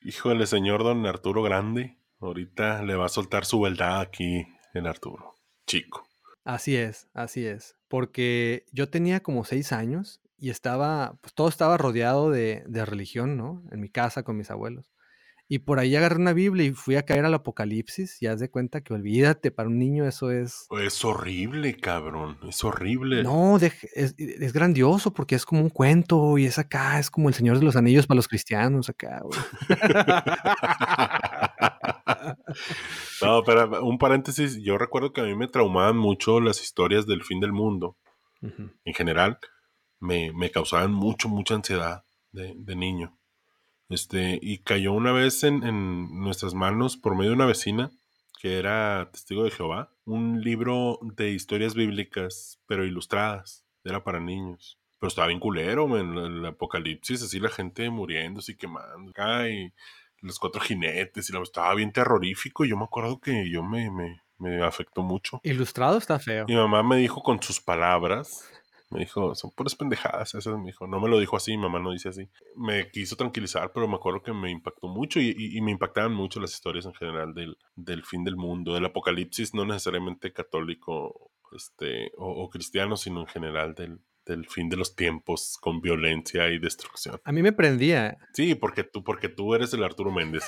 Híjole, 0.00 0.46
señor 0.46 0.84
don 0.84 1.04
Arturo 1.06 1.42
Grande. 1.42 1.98
Ahorita 2.20 2.82
le 2.82 2.94
va 2.94 3.06
a 3.06 3.10
soltar 3.10 3.44
su 3.44 3.60
verdad 3.60 4.00
aquí 4.00 4.46
en 4.74 4.86
Arturo. 4.86 5.34
Chico. 5.66 6.06
Así 6.44 6.76
es, 6.76 7.08
así 7.14 7.46
es. 7.46 7.76
Porque 7.88 8.64
yo 8.72 8.88
tenía 8.88 9.20
como 9.20 9.44
seis 9.44 9.72
años 9.72 10.20
y 10.38 10.50
estaba, 10.50 11.18
pues 11.20 11.34
todo 11.34 11.48
estaba 11.48 11.76
rodeado 11.76 12.30
de, 12.30 12.64
de 12.66 12.84
religión, 12.84 13.36
¿no? 13.36 13.62
En 13.70 13.80
mi 13.80 13.88
casa 13.88 14.22
con 14.22 14.36
mis 14.36 14.50
abuelos. 14.50 14.90
Y 15.50 15.60
por 15.60 15.78
ahí 15.78 15.96
agarré 15.96 16.16
una 16.16 16.34
Biblia 16.34 16.66
y 16.66 16.72
fui 16.72 16.96
a 16.96 17.06
caer 17.06 17.24
al 17.24 17.32
Apocalipsis 17.32 18.20
y 18.20 18.26
haz 18.26 18.38
de 18.38 18.50
cuenta 18.50 18.82
que 18.82 18.92
olvídate, 18.92 19.50
para 19.50 19.70
un 19.70 19.78
niño 19.78 20.06
eso 20.06 20.30
es... 20.30 20.66
Es 20.82 21.02
horrible, 21.06 21.74
cabrón. 21.76 22.36
Es 22.46 22.62
horrible. 22.64 23.22
No, 23.22 23.58
deje- 23.58 23.88
es, 23.94 24.14
es 24.18 24.52
grandioso 24.52 25.14
porque 25.14 25.36
es 25.36 25.46
como 25.46 25.62
un 25.62 25.70
cuento 25.70 26.36
y 26.36 26.44
es 26.44 26.58
acá, 26.58 26.98
es 26.98 27.10
como 27.10 27.30
el 27.30 27.34
Señor 27.34 27.58
de 27.58 27.64
los 27.64 27.76
Anillos 27.76 28.06
para 28.06 28.16
los 28.16 28.28
cristianos 28.28 28.90
acá, 28.90 29.22
güey. 29.22 29.38
no, 33.22 33.42
pero 33.44 33.84
un 33.84 33.98
paréntesis. 33.98 34.58
Yo 34.62 34.78
recuerdo 34.78 35.12
que 35.12 35.20
a 35.20 35.24
mí 35.24 35.34
me 35.34 35.48
traumaban 35.48 35.96
mucho 35.96 36.40
las 36.40 36.62
historias 36.62 37.06
del 37.06 37.22
fin 37.24 37.40
del 37.40 37.52
mundo. 37.52 37.96
En 38.40 38.94
general, 38.94 39.38
me, 39.98 40.32
me 40.32 40.50
causaban 40.50 40.92
mucho, 40.92 41.28
mucha 41.28 41.54
ansiedad 41.54 42.04
de, 42.30 42.54
de 42.56 42.76
niño. 42.76 43.17
Este, 43.88 44.38
y 44.40 44.58
cayó 44.58 44.92
una 44.92 45.12
vez 45.12 45.44
en, 45.44 45.64
en 45.64 46.20
nuestras 46.20 46.54
manos 46.54 46.96
por 46.96 47.16
medio 47.16 47.30
de 47.30 47.36
una 47.36 47.46
vecina 47.46 47.90
que 48.38 48.58
era 48.58 49.10
testigo 49.10 49.42
de 49.42 49.50
Jehová, 49.50 49.90
un 50.04 50.40
libro 50.40 51.00
de 51.02 51.30
historias 51.30 51.74
bíblicas, 51.74 52.60
pero 52.66 52.84
ilustradas. 52.84 53.64
Era 53.84 54.04
para 54.04 54.20
niños. 54.20 54.78
Pero 54.98 55.08
estaba 55.08 55.28
bien 55.28 55.40
culero, 55.40 55.88
men, 55.88 56.16
el, 56.16 56.36
el 56.38 56.46
apocalipsis, 56.46 57.22
así 57.22 57.40
la 57.40 57.48
gente 57.48 57.90
muriendo, 57.90 58.40
así 58.40 58.56
quemando. 58.56 59.10
Acá, 59.10 59.48
y 59.48 59.72
los 60.20 60.38
cuatro 60.38 60.60
jinetes, 60.60 61.30
y 61.30 61.32
la, 61.32 61.40
estaba 61.42 61.74
bien 61.74 61.92
terrorífico. 61.92 62.64
Y 62.64 62.70
yo 62.70 62.76
me 62.76 62.84
acuerdo 62.84 63.20
que 63.20 63.50
yo 63.50 63.62
me, 63.62 63.90
me, 63.90 64.22
me 64.38 64.64
afectó 64.64 65.02
mucho. 65.02 65.40
Ilustrado 65.42 65.98
está 65.98 66.18
feo. 66.18 66.46
Mi 66.46 66.54
mamá 66.54 66.82
me 66.82 66.96
dijo 66.96 67.22
con 67.22 67.42
sus 67.42 67.60
palabras, 67.60 68.48
me 68.90 69.00
dijo, 69.00 69.34
son 69.34 69.50
puras 69.50 69.74
pendejadas 69.74 70.34
esas, 70.34 70.56
me 70.58 70.66
dijo, 70.66 70.86
no 70.86 71.00
me 71.00 71.08
lo 71.08 71.18
dijo 71.20 71.36
así, 71.36 71.52
mi 71.56 71.64
mamá 71.64 71.78
no 71.78 71.92
dice 71.92 72.08
así. 72.08 72.28
Me 72.56 72.90
quiso 72.90 73.16
tranquilizar, 73.16 73.72
pero 73.72 73.86
me 73.88 73.96
acuerdo 73.96 74.22
que 74.22 74.32
me 74.32 74.50
impactó 74.50 74.88
mucho 74.88 75.20
y, 75.20 75.34
y- 75.36 75.58
y 75.58 75.60
me 75.60 75.72
impactaban 75.72 76.12
mucho 76.14 76.40
las 76.40 76.52
historias 76.52 76.86
en 76.86 76.94
general 76.94 77.34
del, 77.34 77.56
del 77.76 78.04
fin 78.04 78.24
del 78.24 78.36
mundo, 78.36 78.74
del 78.74 78.86
apocalipsis, 78.86 79.52
no 79.54 79.64
necesariamente 79.64 80.32
católico 80.32 81.30
este, 81.54 82.12
o, 82.16 82.44
o 82.44 82.48
cristiano, 82.50 82.96
sino 82.96 83.20
en 83.20 83.26
general 83.26 83.74
del, 83.74 84.00
del 84.24 84.46
fin 84.46 84.68
de 84.68 84.76
los 84.76 84.94
tiempos 84.96 85.56
con 85.60 85.80
violencia 85.80 86.48
y 86.48 86.58
destrucción. 86.58 87.20
A 87.24 87.32
mí 87.32 87.42
me 87.42 87.52
prendía. 87.52 88.16
Sí, 88.32 88.54
porque 88.54 88.84
tú, 88.84 89.02
porque 89.04 89.28
tú 89.28 89.54
eres 89.54 89.72
el 89.74 89.82
Arturo 89.84 90.10
Méndez. 90.12 90.44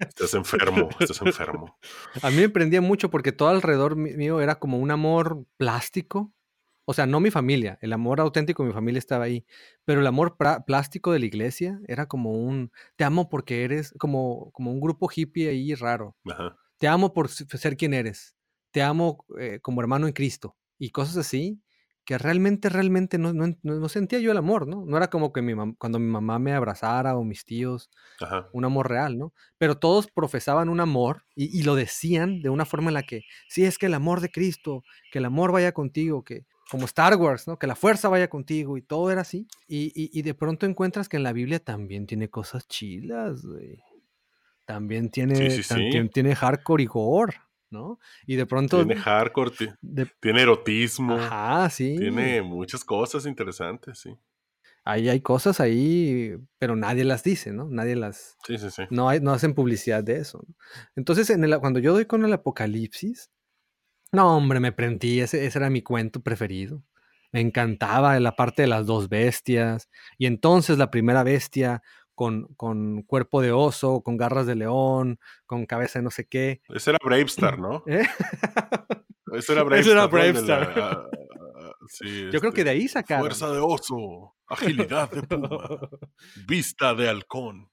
estás 0.00 0.34
enfermo, 0.34 0.88
estás 1.00 1.20
enfermo. 1.22 1.78
A 2.22 2.30
mí 2.30 2.36
me 2.36 2.48
prendía 2.48 2.80
mucho 2.80 3.10
porque 3.10 3.32
todo 3.32 3.48
alrededor 3.48 3.96
mí- 3.96 4.14
mío 4.14 4.40
era 4.40 4.58
como 4.58 4.78
un 4.78 4.90
amor 4.90 5.44
plástico. 5.56 6.32
O 6.86 6.92
sea, 6.94 7.06
no 7.06 7.20
mi 7.20 7.30
familia, 7.30 7.78
el 7.80 7.92
amor 7.92 8.20
auténtico 8.20 8.62
de 8.62 8.68
mi 8.68 8.74
familia 8.74 8.98
estaba 8.98 9.24
ahí, 9.24 9.46
pero 9.84 10.00
el 10.00 10.06
amor 10.06 10.36
plástico 10.66 11.12
de 11.12 11.18
la 11.18 11.26
iglesia 11.26 11.80
era 11.88 12.06
como 12.06 12.32
un, 12.32 12.72
te 12.96 13.04
amo 13.04 13.28
porque 13.28 13.64
eres 13.64 13.94
como, 13.98 14.50
como 14.52 14.70
un 14.72 14.80
grupo 14.80 15.08
hippie 15.14 15.48
ahí 15.48 15.74
raro. 15.74 16.16
Ajá. 16.26 16.56
Te 16.78 16.88
amo 16.88 17.12
por 17.14 17.28
ser 17.30 17.76
quien 17.76 17.94
eres. 17.94 18.36
Te 18.72 18.82
amo 18.82 19.24
eh, 19.38 19.60
como 19.62 19.80
hermano 19.80 20.06
en 20.06 20.12
Cristo. 20.12 20.56
Y 20.78 20.90
cosas 20.90 21.16
así 21.16 21.62
que 22.04 22.18
realmente, 22.18 22.68
realmente 22.68 23.16
no, 23.18 23.32
no, 23.32 23.46
no- 23.62 23.74
no 23.80 23.88
sentía 23.88 24.18
yo 24.18 24.30
el 24.32 24.36
amor, 24.38 24.66
¿no? 24.66 24.84
No 24.86 24.96
era 24.96 25.08
como 25.08 25.32
que 25.32 25.40
mi 25.42 25.54
mam- 25.54 25.76
cuando 25.78 25.98
mi 25.98 26.10
mamá 26.10 26.38
me 26.38 26.52
abrazara 26.52 27.16
o 27.16 27.24
mis 27.24 27.44
tíos, 27.46 27.90
Ajá. 28.20 28.48
un 28.52 28.64
amor 28.64 28.88
real, 28.88 29.18
¿no? 29.18 29.32
Pero 29.58 29.78
todos 29.78 30.06
profesaban 30.08 30.68
un 30.68 30.80
amor 30.80 31.24
y, 31.34 31.58
y 31.58 31.62
lo 31.64 31.74
decían 31.74 32.40
de 32.42 32.50
una 32.50 32.64
forma 32.64 32.90
en 32.90 32.94
la 32.94 33.02
que, 33.04 33.22
sí, 33.48 33.64
es 33.64 33.78
que 33.78 33.86
el 33.86 33.94
amor 33.94 34.20
de 34.20 34.30
Cristo, 34.30 34.84
que 35.10 35.18
el 35.18 35.24
amor 35.24 35.52
vaya 35.52 35.72
contigo, 35.72 36.22
que 36.24 36.46
como 36.70 36.84
Star 36.86 37.16
Wars, 37.16 37.46
¿no? 37.46 37.58
Que 37.58 37.66
la 37.66 37.74
fuerza 37.76 38.08
vaya 38.08 38.28
contigo 38.28 38.76
y 38.76 38.82
todo 38.82 39.10
era 39.10 39.20
así. 39.22 39.46
Y, 39.68 39.92
y- 39.94 40.10
y 40.18 40.22
de 40.22 40.34
pronto 40.34 40.66
encuentras 40.66 41.08
que 41.08 41.16
en 41.18 41.22
la 41.22 41.32
Biblia 41.32 41.58
también 41.60 42.06
tiene 42.06 42.28
cosas 42.30 42.66
chilas, 42.68 43.44
güey. 43.44 43.82
También 44.64 45.10
tiene, 45.10 45.50
sí, 45.50 45.62
sí. 45.62 45.68
también 45.68 46.08
tiene 46.08 46.34
hardcore 46.34 46.82
y 46.84 46.86
gore, 46.86 47.36
¿no? 47.70 47.98
Y 48.26 48.36
de 48.36 48.46
pronto... 48.46 48.78
Tiene 48.84 49.00
hardcore, 49.00 49.50
de- 49.82 50.10
tiene 50.20 50.42
erotismo. 50.42 51.14
ajá, 51.14 51.68
sí. 51.68 51.96
Tiene 51.98 52.40
muchas 52.40 52.82
cosas 52.84 53.26
interesantes, 53.26 53.98
sí. 53.98 54.16
Ahí 54.86 55.08
hay 55.08 55.20
cosas 55.20 55.60
ahí, 55.60 56.34
pero 56.58 56.76
nadie 56.76 57.04
las 57.04 57.22
dice, 57.22 57.52
¿no? 57.52 57.68
Nadie 57.68 57.96
las... 57.96 58.36
Sí, 58.46 58.58
sí, 58.58 58.70
sí. 58.70 58.82
no, 58.90 59.08
hay, 59.08 59.20
no 59.20 59.32
hacen 59.32 59.54
publicidad 59.54 60.02
de 60.04 60.16
eso. 60.18 60.44
¿no? 60.46 60.54
Entonces, 60.96 61.28
en 61.30 61.42
el, 61.44 61.58
cuando 61.58 61.78
yo 61.78 61.92
doy 61.94 62.04
con 62.06 62.24
el 62.24 62.32
apocalipsis, 62.32 63.30
no, 64.14 64.36
hombre, 64.36 64.60
me 64.60 64.72
prendí, 64.72 65.20
ese, 65.20 65.44
ese 65.46 65.58
era 65.58 65.70
mi 65.70 65.82
cuento 65.82 66.20
preferido. 66.22 66.82
Me 67.32 67.40
encantaba 67.40 68.18
la 68.20 68.36
parte 68.36 68.62
de 68.62 68.68
las 68.68 68.86
dos 68.86 69.08
bestias. 69.08 69.88
Y 70.18 70.26
entonces 70.26 70.78
la 70.78 70.90
primera 70.90 71.22
bestia 71.24 71.82
con, 72.14 72.46
con 72.54 73.02
cuerpo 73.02 73.42
de 73.42 73.50
oso, 73.50 74.02
con 74.02 74.16
garras 74.16 74.46
de 74.46 74.54
león, 74.54 75.18
con 75.46 75.66
cabeza 75.66 75.98
de 75.98 76.04
no 76.04 76.10
sé 76.10 76.26
qué. 76.26 76.62
Ese 76.68 76.90
era 76.90 76.98
Bravestar, 77.04 77.58
¿no? 77.58 77.82
¿eh? 77.86 78.06
Ese 79.32 79.52
era 79.52 79.62
Ese 79.76 79.90
era 79.92 80.06
Bravestar. 80.06 80.60
la- 80.60 80.66
Bravestar. 80.74 81.10
sí, 81.88 82.28
Yo 82.32 82.40
creo 82.40 82.52
que 82.52 82.60
este, 82.60 82.64
de 82.64 82.70
ahí 82.70 82.88
sacaron. 82.88 83.22
Fuerza 83.26 83.50
de 83.50 83.58
oso, 83.58 84.36
agilidad 84.46 85.10
de 85.10 85.22
puma, 85.26 85.48
vista 86.46 86.94
de 86.94 87.08
halcón. 87.08 87.68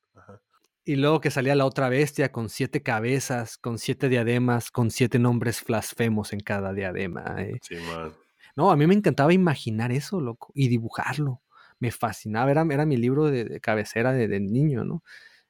Y 0.92 0.96
luego 0.98 1.22
que 1.22 1.32
salía 1.32 1.56
la 1.56 1.66
otra 1.66 1.88
bestia 1.88 2.34
con 2.34 2.50
siete 2.50 2.84
cabezas, 2.84 3.58
con 3.58 3.78
siete 3.80 4.10
diademas, 4.10 4.72
con 4.72 4.92
siete 4.92 5.20
nombres 5.20 5.64
blasfemos 5.66 6.34
en 6.34 6.42
cada 6.42 6.74
diadema. 6.74 7.36
¿eh? 7.38 7.60
Sí, 7.62 7.76
man. 7.76 8.14
No, 8.58 8.72
a 8.72 8.76
mí 8.76 8.86
me 8.88 8.94
encantaba 8.96 9.32
imaginar 9.32 9.94
eso, 9.94 10.20
loco, 10.20 10.52
y 10.54 10.68
dibujarlo. 10.68 11.42
Me 11.80 11.92
fascinaba, 11.92 12.52
era, 12.52 12.66
era 12.70 12.86
mi 12.86 12.98
libro 12.98 13.28
de, 13.32 13.46
de 13.46 13.62
cabecera 13.62 14.12
de, 14.12 14.28
de 14.28 14.42
niño, 14.42 14.84
¿no? 14.84 15.02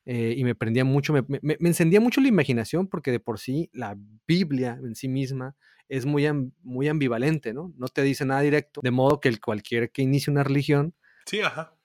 Eh, 0.06 0.36
y 0.38 0.44
me 0.44 0.54
prendía 0.54 0.86
mucho, 0.86 1.12
me, 1.14 1.24
me- 1.28 1.58
me 1.60 1.70
encendía 1.70 2.00
mucho 2.02 2.22
la 2.22 2.28
imaginación 2.28 2.88
porque 2.88 3.12
de 3.12 3.20
por 3.20 3.40
sí 3.40 3.70
la 3.74 3.96
Biblia 4.28 4.80
en 4.84 4.94
sí 4.96 5.08
misma 5.08 5.56
es 5.90 6.06
muy, 6.06 6.28
muy 6.62 6.88
ambivalente, 6.88 7.52
¿no? 7.54 7.74
No 7.78 7.88
te 7.88 8.04
dice 8.04 8.26
nada 8.26 8.42
directo, 8.42 8.82
de 8.84 8.92
modo 8.92 9.20
que 9.20 9.30
el 9.30 9.40
cualquier 9.40 9.92
que 9.92 10.04
inicie 10.04 10.30
una 10.32 10.44
religión 10.44 10.94
Sí, 11.26 11.42
ajá. 11.42 11.76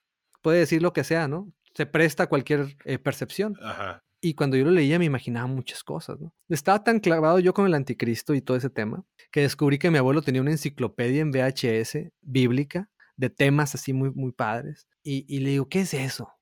puede 0.43 0.59
decir 0.61 0.83
lo 0.83 0.93
que 0.93 1.05
sea, 1.05 1.29
¿no? 1.29 1.53
Se 1.77 1.87
presta 1.87 2.25
a 2.25 2.27
cualquier 2.27 2.77
eh, 2.85 2.99
percepción. 2.99 3.57
Ajá. 3.63 4.03
Y 4.21 4.35
cuando 4.35 4.57
yo 4.57 4.65
lo 4.65 4.71
leía 4.71 4.99
me 4.99 5.05
imaginaba 5.05 5.47
muchas 5.47 5.85
cosas, 5.85 6.19
¿no? 6.19 6.35
Estaba 6.49 6.83
tan 6.83 7.01
clavado 7.01 7.39
yo 7.39 7.53
con 7.53 7.67
el 7.67 7.75
anticristo 7.75 8.35
y 8.35 8.41
todo 8.41 8.57
ese 8.57 8.71
tema 8.71 9.05
que 9.31 9.43
descubrí 9.43 9.79
que 9.79 9.91
mi 9.91 9.99
abuelo 9.99 10.23
tenía 10.23 10.41
una 10.41 10.53
enciclopedia 10.53 11.21
en 11.21 11.31
VHS 11.31 12.11
bíblica 12.23 12.89
de 13.17 13.31
temas 13.31 13.75
así 13.75 13.93
muy, 13.93 14.11
muy 14.11 14.33
padres. 14.33 14.89
Y, 15.03 15.27
y 15.29 15.41
le 15.41 15.51
digo, 15.51 15.69
¿qué 15.69 15.81
es 15.81 15.95
eso? 15.95 16.33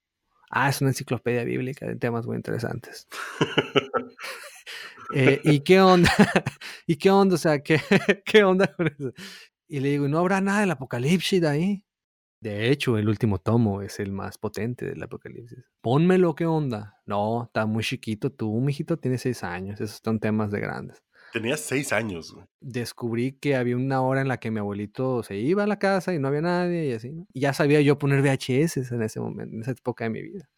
Ah, 0.51 0.69
es 0.69 0.81
una 0.81 0.91
enciclopedia 0.91 1.43
bíblica 1.45 1.87
de 1.87 1.97
temas 1.97 2.27
muy 2.27 2.37
interesantes. 2.37 3.09
Eh, 5.13 5.39
¿Y 5.45 5.61
qué 5.61 5.81
onda? 5.83 6.11
¿Y 6.87 6.97
qué 6.97 7.11
onda? 7.11 7.35
O 7.35 7.39
sea, 7.39 7.63
¿qué, 7.63 7.79
qué 8.25 8.43
onda 8.43 8.67
con 8.75 8.87
eso? 8.89 9.13
Y 9.69 9.81
le 9.81 9.91
digo, 9.91 10.09
¿no 10.09 10.19
habrá 10.19 10.41
nada 10.41 10.61
del 10.61 10.71
apocalipsis 10.71 11.45
ahí? 11.45 11.85
De 12.41 12.71
hecho, 12.71 12.99
el 12.99 13.09
último 13.09 13.39
tomo 13.39 13.81
es 13.81 13.99
el 14.01 14.13
más 14.13 14.37
potente 14.37 14.85
del 14.87 15.03
apocalipsis. 15.03 15.65
Pónmelo, 15.81 16.35
¿qué 16.35 16.45
onda? 16.45 17.01
No, 17.07 17.45
está 17.45 17.65
muy 17.65 17.83
chiquito. 17.83 18.31
Tú, 18.31 18.61
mijito, 18.61 18.99
tienes 18.99 19.23
seis 19.23 19.43
años. 19.43 19.81
Esos 19.81 20.01
son 20.05 20.21
temas 20.21 20.51
de 20.51 20.61
grandes. 20.61 21.03
Tenía 21.33 21.57
seis 21.57 21.93
años. 21.93 22.33
güey. 22.35 22.47
Descubrí 22.61 23.33
que 23.33 23.57
había 23.57 23.77
una 23.77 24.03
hora 24.03 24.21
en 24.21 24.29
la 24.29 24.37
que 24.39 24.51
mi 24.51 24.59
abuelito 24.61 25.23
se 25.23 25.37
iba 25.37 25.65
a 25.65 25.67
la 25.67 25.79
casa 25.79 26.13
y 26.15 26.19
no 26.19 26.29
había 26.29 26.43
nadie 26.43 26.87
y 26.87 26.93
así. 26.93 27.13
¿no? 27.13 27.27
Y 27.33 27.41
ya 27.41 27.55
sabía 27.55 27.81
yo 27.81 27.99
poner 27.99 28.21
VHS 28.21 28.93
en 28.93 29.03
ese 29.03 29.21
momento, 29.21 29.55
en 29.57 29.63
esa 29.63 29.71
época 29.73 30.05
de 30.05 30.11
mi 30.11 30.23
vida. 30.23 30.49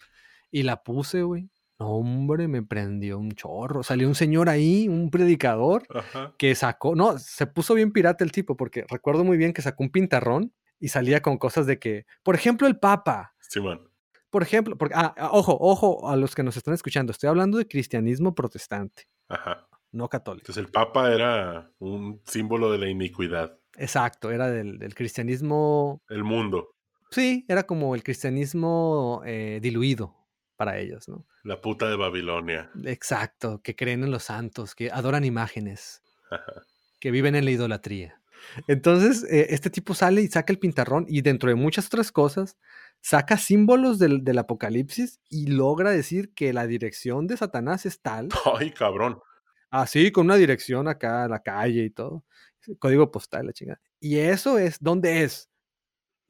Y 0.51 0.65
la 0.65 0.83
puse, 0.83 1.23
güey. 1.23 1.49
No, 1.79 1.91
hombre, 1.91 2.49
me 2.49 2.63
prendió 2.63 3.19
un 3.19 3.33
chorro. 3.33 3.83
Salió 3.83 4.09
un 4.09 4.15
señor 4.15 4.49
ahí, 4.49 4.89
un 4.89 5.11
predicador, 5.11 5.85
Ajá. 5.95 6.35
que 6.39 6.55
sacó, 6.55 6.95
no, 6.97 7.19
se 7.19 7.47
puso 7.47 7.75
bien 7.75 7.93
pirata 7.93 8.25
el 8.25 8.33
tipo, 8.33 8.57
porque 8.57 8.85
recuerdo 8.89 9.25
muy 9.25 9.37
bien 9.37 9.53
que 9.53 9.61
sacó 9.63 9.83
un 9.85 9.91
pintarrón 9.91 10.53
y 10.81 10.89
salía 10.89 11.21
con 11.23 11.39
cosas 11.39 11.67
de 11.67 11.79
que, 11.79 12.07
por 12.23 12.35
ejemplo, 12.35 12.67
el 12.67 12.79
Papa, 12.79 13.35
Sí, 13.41 13.61
por 14.31 14.43
ejemplo, 14.43 14.77
porque, 14.77 14.95
ah, 14.97 15.15
ah, 15.17 15.31
ojo, 15.33 15.57
ojo 15.61 16.09
a 16.11 16.17
los 16.17 16.35
que 16.35 16.43
nos 16.43 16.57
están 16.57 16.75
escuchando, 16.75 17.13
estoy 17.13 17.29
hablando 17.29 17.59
de 17.59 17.67
cristianismo 17.69 18.35
protestante, 18.35 19.05
Ajá. 19.29 19.69
no 19.93 20.09
católico. 20.09 20.43
Entonces 20.45 20.65
el 20.65 20.71
Papa 20.73 21.13
era 21.13 21.71
un 21.79 22.21
símbolo 22.27 22.71
de 22.73 22.79
la 22.79 22.89
iniquidad. 22.89 23.59
Exacto, 23.77 24.31
era 24.31 24.51
del, 24.51 24.79
del 24.79 24.95
cristianismo, 24.95 26.03
El 26.09 26.25
mundo. 26.25 26.71
sí, 27.11 27.45
era 27.49 27.65
como 27.67 27.95
el 27.95 28.03
cristianismo 28.03 29.23
eh, 29.25 29.61
diluido 29.63 30.15
para 30.57 30.79
ellos, 30.79 31.09
¿no? 31.09 31.27
La 31.45 31.61
puta 31.61 31.89
de 31.89 31.97
Babilonia. 31.97 32.71
Exacto, 32.85 33.61
que 33.63 33.77
creen 33.77 34.03
en 34.03 34.11
los 34.11 34.25
santos, 34.25 34.75
que 34.75 34.91
adoran 34.91 35.25
imágenes. 35.25 36.03
Ajá. 36.31 36.63
que 36.99 37.11
viven 37.13 37.35
en 37.37 37.45
la 37.45 37.51
idolatría. 37.53 38.21
Entonces, 38.67 39.25
eh, 39.31 39.47
este 39.51 39.71
tipo 39.71 39.95
sale 39.95 40.23
y 40.23 40.29
saca 40.29 40.53
el 40.53 40.59
pintarrón 40.59 41.07
y 41.09 41.23
dentro 41.23 41.49
de 41.49 41.55
muchas 41.55 41.87
otras 41.87 42.13
cosas, 42.13 42.57
saca 43.01 43.37
símbolos 43.39 43.99
del, 43.99 44.25
del 44.25 44.39
apocalipsis 44.39 45.21
y 45.29 45.47
logra 45.49 45.91
decir 45.91 46.33
que 46.35 46.53
la 46.53 46.67
dirección 46.67 47.27
de 47.27 47.37
Satanás 47.37 47.87
es 47.87 48.01
tal, 48.01 48.29
Ay, 48.59 48.71
cabrón. 48.71 49.21
así, 49.71 50.11
con 50.13 50.27
una 50.27 50.37
dirección 50.37 50.89
acá 50.89 51.25
a 51.25 51.29
la 51.29 51.41
calle 51.43 51.85
y 51.85 51.91
todo. 51.91 52.25
código 52.79 53.11
postal, 53.11 53.47
la 53.47 53.53
chingada. 53.53 53.81
Y 54.01 54.19
eso 54.19 54.59
es, 54.59 54.79
¿dónde 54.81 55.23
es? 55.25 55.49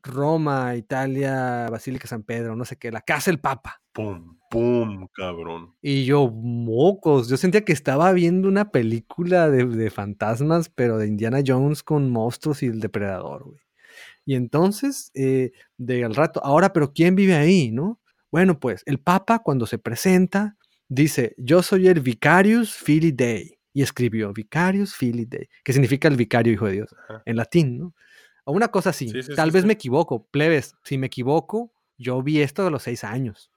Roma, 0.07 0.77
Italia, 0.77 1.69
Basílica 1.71 2.07
San 2.09 2.23
Pedro, 2.23 2.57
no 2.57 2.64
sé 2.64 2.77
qué, 2.77 2.90
la 2.90 3.01
casa 3.01 3.31
del 3.31 3.40
Papa. 3.40 3.83
Pum, 3.92 4.38
pum, 4.51 5.09
cabrón. 5.12 5.75
Y 5.83 6.05
yo, 6.05 6.31
mocos, 6.31 7.29
yo 7.29 7.37
sentía 7.37 7.64
que 7.64 7.73
estaba 7.73 8.12
viendo 8.12 8.49
una 8.49 8.71
película 8.71 9.51
de, 9.51 9.64
de 9.64 9.90
fantasmas, 9.90 10.69
pero 10.69 10.99
de 10.99 11.07
Indiana 11.07 11.40
Jones 11.47 11.83
con 11.83 12.11
monstruos 12.11 12.62
y 12.62 12.66
el 12.66 12.81
depredador, 12.81 13.45
güey. 13.45 13.61
Y 14.27 14.35
entonces, 14.35 15.12
eh, 15.14 15.53
de 15.79 16.05
al 16.05 16.14
rato, 16.14 16.45
ahora, 16.45 16.73
pero 16.73 16.92
¿quién 16.92 17.14
vive 17.14 17.35
ahí, 17.35 17.71
no? 17.71 18.01
Bueno, 18.31 18.59
pues 18.59 18.83
el 18.85 18.99
Papa 18.99 19.38
cuando 19.38 19.66
se 19.66 19.79
presenta 19.79 20.57
dice, 20.88 21.35
yo 21.38 21.62
soy 21.62 21.87
el 21.88 22.01
Vicarius 22.01 22.75
Filii 22.75 23.12
Dei. 23.12 23.53
Y 23.73 23.83
escribió 23.83 24.33
Vicarius 24.33 24.95
Filii 24.95 25.27
Dei, 25.27 25.49
que 25.62 25.73
significa 25.73 26.09
el 26.09 26.16
vicario 26.16 26.53
hijo 26.53 26.66
de 26.66 26.73
Dios, 26.73 26.95
Ajá. 27.09 27.23
en 27.27 27.37
latín, 27.37 27.79
¿no? 27.79 27.95
O 28.49 28.53
una 28.53 28.69
cosa 28.69 28.91
así. 28.91 29.09
Sí, 29.09 29.23
sí, 29.25 29.35
Tal 29.35 29.51
sí, 29.51 29.55
vez 29.55 29.65
me 29.65 29.73
equivoco, 29.73 30.29
plebes. 30.29 30.77
Si 30.85 30.99
me 30.99 31.09
equivoco, 31.09 31.73
yo 31.99 32.23
vi 32.23 32.41
esto 32.41 32.65
a 32.65 32.71
los 32.71 32.85
seis 32.85 33.03
años. 33.03 33.51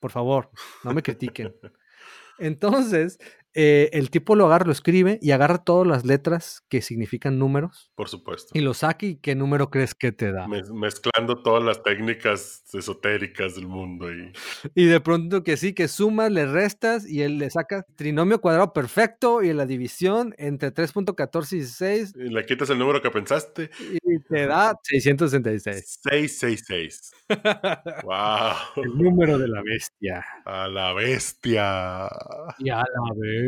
Por 0.00 0.10
favor, 0.10 0.50
no 0.82 0.92
me 0.92 1.02
critiquen. 1.02 1.54
Entonces, 2.38 3.18
eh, 3.54 3.90
el 3.92 4.10
tipo 4.10 4.34
lo 4.36 4.46
agarra, 4.46 4.66
lo 4.66 4.72
escribe 4.72 5.18
y 5.22 5.30
agarra 5.30 5.58
todas 5.58 5.86
las 5.86 6.04
letras 6.04 6.62
que 6.68 6.82
significan 6.82 7.38
números 7.38 7.92
Por 7.94 8.08
supuesto. 8.08 8.50
y 8.52 8.60
lo 8.60 8.74
saca 8.74 9.06
y 9.06 9.16
qué 9.16 9.34
número 9.34 9.70
crees 9.70 9.94
que 9.94 10.12
te 10.12 10.32
da. 10.32 10.46
Mez- 10.46 10.72
mezclando 10.72 11.42
todas 11.42 11.62
las 11.62 11.82
técnicas 11.82 12.64
esotéricas 12.72 13.54
del 13.54 13.66
mundo 13.68 14.12
y 14.12 14.32
Y 14.74 14.86
de 14.86 15.00
pronto 15.00 15.42
que 15.44 15.56
sí, 15.56 15.72
que 15.74 15.88
sumas, 15.88 16.30
le 16.32 16.46
restas 16.46 17.08
y 17.08 17.22
él 17.22 17.38
le 17.38 17.50
saca 17.50 17.84
trinomio 17.96 18.40
cuadrado 18.40 18.72
perfecto 18.72 19.42
y 19.42 19.52
la 19.52 19.66
división 19.66 20.34
entre 20.38 20.72
3.14 20.72 21.52
y 21.52 21.56
16 21.60 22.14
y 22.16 22.28
le 22.30 22.44
quitas 22.46 22.70
el 22.70 22.78
número 22.78 23.00
que 23.00 23.10
pensaste. 23.10 23.70
y 23.80 24.18
te 24.28 24.46
da 24.46 24.74
666. 24.82 26.00
666. 26.02 27.12
¡Wow! 28.02 28.52
El 28.84 28.96
número 28.98 29.38
de 29.38 29.48
la 29.48 29.62
bestia. 29.62 30.24
A 30.44 30.68
la 30.68 30.92
bestia. 30.92 32.08
Y 32.58 32.70
a 32.70 32.76
la 32.78 33.14
bestia, 33.16 33.43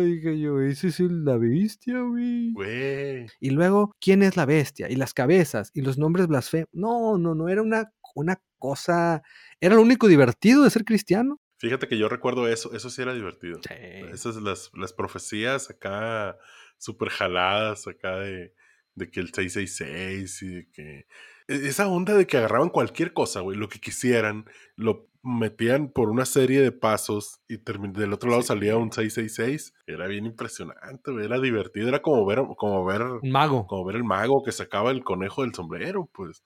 dije 0.00 0.40
yo, 0.40 0.60
ese 0.60 0.88
es 0.88 1.00
el- 1.00 1.24
la 1.24 1.36
bestia, 1.36 2.00
güey. 2.00 2.52
Güey. 2.52 3.26
Y 3.40 3.50
luego, 3.50 3.94
¿quién 4.00 4.22
es 4.22 4.36
la 4.36 4.46
bestia? 4.46 4.88
Y 4.90 4.96
las 4.96 5.14
cabezas 5.14 5.70
y 5.74 5.82
los 5.82 5.98
nombres 5.98 6.26
blasfemos. 6.26 6.68
No, 6.72 7.18
no, 7.18 7.34
no, 7.34 7.48
era 7.48 7.62
una, 7.62 7.92
una 8.14 8.40
cosa, 8.58 9.22
era 9.60 9.74
lo 9.74 9.82
único 9.82 10.08
divertido 10.08 10.64
de 10.64 10.70
ser 10.70 10.84
cristiano. 10.84 11.40
Fíjate 11.58 11.86
que 11.88 11.96
yo 11.98 12.08
recuerdo 12.08 12.48
eso. 12.48 12.72
Eso 12.74 12.90
sí 12.90 13.02
era 13.02 13.14
divertido. 13.14 13.60
Sí. 13.62 13.74
Esas 14.12 14.36
las, 14.36 14.70
las 14.74 14.92
profecías 14.92 15.70
acá 15.70 16.36
súper 16.78 17.08
jaladas 17.10 17.86
acá 17.86 18.16
de, 18.16 18.52
de 18.96 19.10
que 19.10 19.20
el 19.20 19.32
666 19.32 20.42
y 20.42 20.46
de 20.48 20.68
que... 20.70 21.06
e- 21.48 21.68
Esa 21.68 21.86
onda 21.88 22.14
de 22.14 22.26
que 22.26 22.36
agarraban 22.38 22.68
cualquier 22.70 23.12
cosa, 23.12 23.40
güey, 23.40 23.56
lo 23.56 23.68
que 23.68 23.78
quisieran, 23.78 24.44
lo 24.74 25.08
metían 25.22 25.88
por 25.92 26.10
una 26.10 26.24
serie 26.24 26.60
de 26.60 26.72
pasos 26.72 27.40
y 27.48 27.58
del 27.58 28.12
otro 28.12 28.28
lado 28.30 28.42
Sí. 28.42 28.48
salía 28.48 28.76
un 28.76 28.90
666. 28.92 29.72
Era 29.86 30.06
bien 30.08 30.26
impresionante, 30.26 31.12
era 31.22 31.38
divertido, 31.40 31.88
era 31.88 32.02
como 32.02 32.26
ver, 32.26 32.42
como 32.56 32.84
ver, 32.84 33.02
Un 33.02 33.30
mago. 33.30 33.66
como 33.66 33.84
ver 33.84 33.96
el 33.96 34.04
mago 34.04 34.42
que 34.44 34.52
sacaba 34.52 34.90
el 34.90 35.04
conejo 35.04 35.42
del 35.42 35.54
sombrero, 35.54 36.10
pues. 36.12 36.42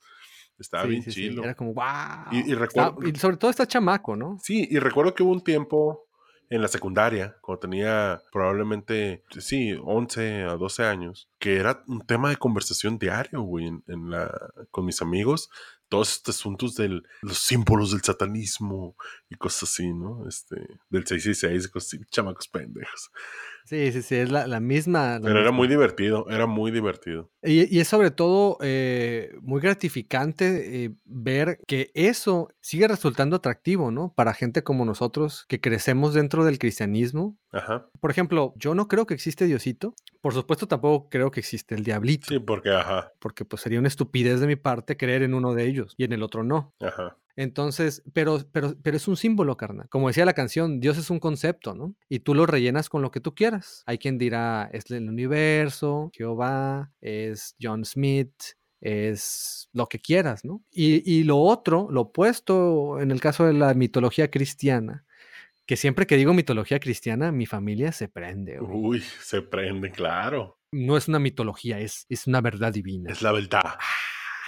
Estaba 0.58 0.84
Sí, 0.84 0.88
bien 0.90 1.02
sí, 1.02 1.10
chilo. 1.10 1.44
Era 1.44 1.54
como, 1.54 1.74
wow. 1.74 1.84
Y- 2.32 2.50
y 2.50 2.54
recuerdo- 2.54 2.96
y 3.06 3.14
sobre 3.16 3.36
todo 3.36 3.50
está 3.50 3.66
chamaco, 3.66 4.16
¿no? 4.16 4.38
Sí, 4.42 4.66
y 4.70 4.78
recuerdo 4.78 5.14
que 5.14 5.22
hubo 5.22 5.32
un 5.32 5.44
tiempo 5.44 6.06
en 6.48 6.62
la 6.62 6.68
secundaria, 6.68 7.36
cuando 7.42 7.58
tenía 7.60 8.22
probablemente, 8.32 9.24
sí, 9.38 9.76
11 9.84 10.44
a 10.44 10.56
12 10.56 10.84
años, 10.84 11.28
que 11.40 11.56
era 11.56 11.82
un 11.88 12.06
tema 12.06 12.30
de 12.30 12.36
conversación 12.36 12.98
diario, 12.98 13.42
güey, 13.42 13.66
en, 13.66 13.82
en 13.88 14.10
la, 14.10 14.30
con 14.70 14.84
mis 14.86 15.02
amigos, 15.02 15.50
todos 15.88 16.12
estos 16.12 16.36
asuntos 16.36 16.74
de 16.74 17.02
los 17.22 17.38
símbolos 17.38 17.92
del 17.92 18.02
satanismo 18.02 18.96
y 19.28 19.36
cosas 19.36 19.70
así, 19.70 19.92
¿no? 19.92 20.26
Este, 20.28 20.56
del 20.90 21.06
666, 21.06 21.68
cosas 21.68 21.94
así, 21.94 22.04
chamacos 22.10 22.48
pendejos. 22.48 23.10
Sí, 23.66 23.90
sí, 23.90 24.02
sí, 24.02 24.14
es 24.14 24.30
la, 24.30 24.46
la 24.46 24.60
misma. 24.60 25.18
la 25.18 25.20
Pero 25.20 25.40
era 25.40 25.50
muy 25.50 25.66
divertido, 25.66 26.28
era 26.30 26.46
muy 26.46 26.70
divertido. 26.70 27.32
Y, 27.42 27.74
y 27.74 27.80
es 27.80 27.88
sobre 27.88 28.12
todo 28.12 28.58
eh, 28.60 29.32
muy 29.42 29.60
gratificante 29.60 30.84
eh, 30.84 30.94
ver 31.04 31.58
que 31.66 31.90
eso 31.94 32.48
sigue 32.60 32.86
resultando 32.86 33.36
atractivo, 33.36 33.90
¿no? 33.90 34.12
Para 34.14 34.34
gente 34.34 34.62
como 34.62 34.84
nosotros 34.84 35.46
que 35.48 35.60
crecemos 35.60 36.14
dentro 36.14 36.44
del 36.44 36.60
cristianismo. 36.60 37.36
Ajá. 37.50 37.88
Por 38.00 38.12
ejemplo, 38.12 38.54
yo 38.56 38.76
no 38.76 38.86
creo 38.86 39.04
que 39.04 39.14
existe 39.14 39.46
Diosito. 39.46 39.94
Por 40.26 40.34
supuesto, 40.34 40.66
tampoco 40.66 41.08
creo 41.08 41.30
que 41.30 41.38
existe 41.38 41.76
el 41.76 41.84
diablito. 41.84 42.26
Sí, 42.26 42.40
porque, 42.40 42.70
ajá, 42.70 43.12
Porque 43.20 43.44
pues 43.44 43.62
sería 43.62 43.78
una 43.78 43.86
estupidez 43.86 44.40
de 44.40 44.48
mi 44.48 44.56
parte 44.56 44.96
creer 44.96 45.22
en 45.22 45.34
uno 45.34 45.54
de 45.54 45.68
ellos 45.68 45.94
y 45.96 46.02
en 46.02 46.12
el 46.12 46.24
otro 46.24 46.42
no. 46.42 46.74
ajá. 46.80 47.16
Entonces, 47.36 48.02
pero, 48.12 48.40
pero, 48.50 48.74
pero 48.82 48.96
es 48.96 49.06
un 49.06 49.16
símbolo, 49.16 49.56
carnal. 49.56 49.88
Como 49.88 50.08
decía 50.08 50.24
la 50.24 50.32
canción, 50.32 50.80
Dios 50.80 50.98
es 50.98 51.10
un 51.10 51.20
concepto, 51.20 51.76
¿no? 51.76 51.94
Y 52.08 52.18
tú 52.18 52.34
lo 52.34 52.44
rellenas 52.44 52.88
con 52.88 53.02
lo 53.02 53.12
que 53.12 53.20
tú 53.20 53.36
quieras. 53.36 53.84
Hay 53.86 53.98
quien 53.98 54.18
dirá, 54.18 54.68
es 54.72 54.90
el 54.90 55.08
universo, 55.08 56.10
Jehová, 56.12 56.90
es 57.00 57.54
John 57.62 57.84
Smith, 57.84 58.32
es 58.80 59.68
lo 59.72 59.88
que 59.88 60.00
quieras, 60.00 60.44
¿no? 60.44 60.60
Y, 60.72 61.08
y 61.08 61.22
lo 61.22 61.38
otro, 61.38 61.86
lo 61.88 62.00
opuesto, 62.00 62.98
en 63.00 63.12
el 63.12 63.20
caso 63.20 63.46
de 63.46 63.52
la 63.52 63.74
mitología 63.74 64.28
cristiana, 64.28 65.05
que 65.66 65.76
siempre 65.76 66.06
que 66.06 66.16
digo 66.16 66.32
mitología 66.34 66.78
cristiana, 66.80 67.32
mi 67.32 67.46
familia 67.46 67.92
se 67.92 68.08
prende. 68.08 68.58
güey. 68.58 68.70
Uy, 68.72 69.00
se 69.00 69.42
prende, 69.42 69.90
claro. 69.90 70.58
No 70.72 70.96
es 70.96 71.08
una 71.08 71.18
mitología, 71.18 71.78
es, 71.80 72.06
es 72.08 72.26
una 72.26 72.40
verdad 72.40 72.72
divina. 72.72 73.10
Es 73.12 73.22
la 73.22 73.32
verdad. 73.32 73.62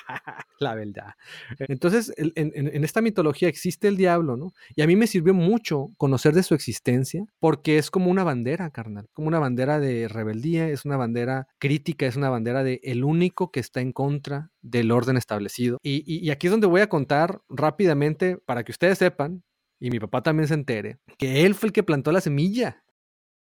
la 0.61 0.75
verdad. 0.75 1.15
Entonces, 1.59 2.13
en, 2.17 2.33
en- 2.35 2.75
en 2.75 2.85
esta 2.85 3.01
mitología 3.03 3.49
existe 3.49 3.89
el 3.89 3.97
diablo, 3.97 4.37
¿no? 4.37 4.53
Y 4.75 4.83
a 4.83 4.87
mí 4.87 4.97
me 4.97 5.07
sirvió 5.07 5.35
mucho 5.35 5.89
conocer 5.97 6.35
de 6.35 6.43
su 6.43 6.55
existencia 6.55 7.25
porque 7.41 7.79
es 7.79 7.91
como 7.91 8.11
una 8.11 8.25
bandera, 8.25 8.71
carnal, 8.71 9.07
como 9.13 9.29
una 9.29 9.39
bandera 9.39 9.79
de 9.81 10.09
rebeldía, 10.09 10.69
es 10.69 10.85
una 10.85 10.97
bandera 10.97 11.47
crítica, 11.59 12.07
es 12.07 12.17
una 12.17 12.31
bandera 12.31 12.65
de 12.65 12.81
el 12.85 13.05
único 13.05 13.51
que 13.51 13.61
está 13.61 13.81
en 13.81 13.93
contra 13.93 14.51
del 14.63 14.91
orden 14.91 15.17
establecido. 15.17 15.79
Y, 15.83 16.03
y- 16.07 16.27
y 16.27 16.31
aquí 16.31 16.47
es 16.47 16.51
donde 16.53 16.67
voy 16.67 16.81
a 16.81 16.89
contar 16.89 17.41
rápidamente 17.49 18.39
para 18.39 18.65
que 18.65 18.73
ustedes 18.73 18.99
sepan, 18.99 19.43
y 19.81 19.91
mi 19.91 20.01
papá 20.01 20.23
también 20.23 20.49
se 20.49 20.55
entere, 20.55 20.99
que 21.19 21.45
él 21.47 21.55
fue 21.55 21.69
el 21.69 21.73
que 21.73 21.83
plantó 21.83 22.13
la 22.13 22.21
semilla 22.21 22.83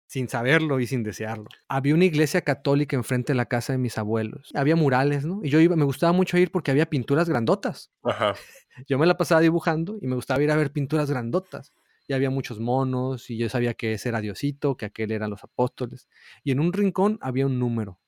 sin 0.07 0.29
saberlo 0.29 0.79
y 0.79 0.87
sin 0.87 1.03
desearlo. 1.03 1.47
Había 1.67 1.95
una 1.95 2.05
iglesia 2.05 2.41
católica 2.41 2.95
enfrente 2.95 3.33
de 3.33 3.37
la 3.37 3.47
casa 3.47 3.73
de 3.73 3.79
mis 3.79 3.97
abuelos. 3.97 4.51
Había 4.53 4.75
murales, 4.75 5.25
¿no? 5.25 5.39
Y 5.43 5.49
yo 5.49 5.59
iba, 5.59 5.75
me 5.75 5.85
gustaba 5.85 6.13
mucho 6.13 6.37
ir 6.37 6.51
porque 6.51 6.71
había 6.71 6.85
pinturas 6.85 7.27
grandotas. 7.27 7.91
Ajá. 8.03 8.33
Yo 8.87 8.99
me 8.99 9.05
la 9.05 9.15
pasaba 9.15 9.39
dibujando 9.39 9.97
y 10.01 10.07
me 10.07 10.15
gustaba 10.15 10.43
ir 10.43 10.51
a 10.51 10.57
ver 10.57 10.69
pinturas 10.71 11.09
grandotas. 11.09 11.73
Y 12.07 12.13
había 12.13 12.29
muchos 12.29 12.59
monos 12.59 13.29
y 13.29 13.37
yo 13.37 13.47
sabía 13.47 13.73
que 13.73 13.93
ese 13.93 14.09
era 14.09 14.19
Diosito, 14.19 14.75
que 14.75 14.85
aquel 14.85 15.11
eran 15.11 15.29
los 15.29 15.45
apóstoles. 15.45 16.09
Y 16.43 16.51
en 16.51 16.59
un 16.59 16.73
rincón 16.73 17.17
había 17.21 17.45
un 17.45 17.57
número. 17.57 17.99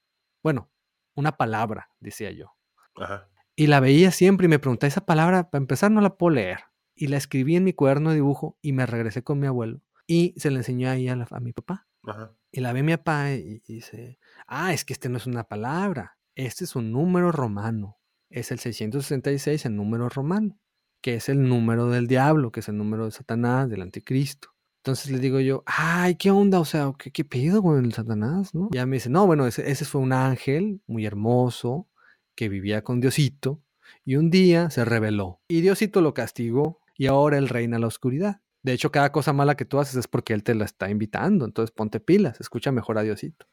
Bueno, 0.43 0.69
una 1.15 1.37
palabra, 1.37 1.89
decía 1.99 2.31
yo. 2.31 2.53
Ajá. 2.95 3.29
Y 3.55 3.67
la 3.67 3.79
veía 3.79 4.11
siempre 4.11 4.45
y 4.45 4.49
me 4.49 4.59
preguntaba, 4.59 4.89
esa 4.89 5.05
palabra, 5.05 5.49
para 5.49 5.61
empezar, 5.61 5.89
no 5.89 6.01
la 6.01 6.15
puedo 6.15 6.35
leer. 6.35 6.59
Y 6.97 7.07
la 7.07 7.17
escribí 7.17 7.55
en 7.55 7.63
mi 7.63 7.73
cuaderno 7.73 8.09
de 8.09 8.15
dibujo 8.15 8.57
y 8.61 8.73
me 8.73 8.85
regresé 8.85 9.23
con 9.23 9.39
mi 9.39 9.47
abuelo. 9.47 9.81
Y 10.07 10.33
se 10.37 10.51
la 10.51 10.57
enseñó 10.57 10.89
ahí 10.89 11.07
a, 11.07 11.15
la- 11.15 11.27
a 11.29 11.39
mi 11.39 11.53
papá. 11.53 11.87
Ajá. 12.03 12.33
Y 12.51 12.61
la 12.61 12.73
ve 12.73 12.81
mi 12.83 12.95
papá 12.97 13.31
y, 13.33 13.61
y 13.67 13.73
dice, 13.75 14.17
ah, 14.47 14.73
es 14.73 14.83
que 14.83 14.93
este 14.93 15.07
no 15.09 15.17
es 15.17 15.27
una 15.27 15.43
palabra, 15.43 16.17
este 16.35 16.63
es 16.63 16.75
un 16.75 16.91
número 16.91 17.31
romano. 17.31 17.97
Es 18.29 18.51
el 18.51 18.59
666 18.59 19.65
en 19.65 19.75
número 19.77 20.09
romano, 20.09 20.59
que 21.01 21.15
es 21.15 21.29
el 21.29 21.47
número 21.47 21.89
del 21.89 22.07
diablo, 22.07 22.51
que 22.51 22.59
es 22.61 22.67
el 22.69 22.77
número 22.77 23.05
de 23.05 23.11
Satanás, 23.11 23.69
del 23.69 23.81
anticristo. 23.81 24.49
Entonces 24.83 25.11
le 25.11 25.19
digo 25.19 25.39
yo, 25.41 25.63
ay, 25.65 26.15
¿qué 26.15 26.31
onda? 26.31 26.59
O 26.59 26.65
sea, 26.65 26.93
¿qué, 26.97 27.11
qué 27.11 27.25
pedo 27.25 27.61
con 27.61 27.83
el 27.83 27.93
Satanás? 27.93 28.55
¿no? 28.55 28.69
Ya 28.71 28.85
me 28.85 28.95
dice, 28.97 29.09
no, 29.09 29.25
bueno, 29.27 29.45
ese, 29.45 29.69
ese 29.69 29.83
fue 29.85 29.99
un 30.01 30.13
ángel 30.13 30.81
muy 30.87 31.05
hermoso 31.05 31.87
que 32.35 32.47
vivía 32.49 32.83
con 32.83 33.01
Diosito 33.01 33.61
y 34.05 34.15
un 34.15 34.29
día 34.29 34.69
se 34.69 34.85
rebeló 34.85 35.41
y 35.47 35.59
Diosito 35.61 36.01
lo 36.01 36.13
castigó 36.13 36.79
y 36.97 37.07
ahora 37.07 37.37
él 37.37 37.49
reina 37.49 37.79
la 37.79 37.87
oscuridad. 37.87 38.41
De 38.63 38.73
hecho, 38.73 38.91
cada 38.91 39.11
cosa 39.11 39.33
mala 39.33 39.55
que 39.55 39.65
tú 39.65 39.79
haces 39.79 39.95
es 39.95 40.07
porque 40.07 40.33
él 40.33 40.43
te 40.43 40.55
la 40.55 40.65
está 40.65 40.89
invitando. 40.89 41.45
Entonces 41.45 41.71
ponte 41.71 41.99
pilas, 41.99 42.41
escucha 42.41 42.71
mejor 42.71 42.97
a 42.97 43.03
Diosito. 43.03 43.47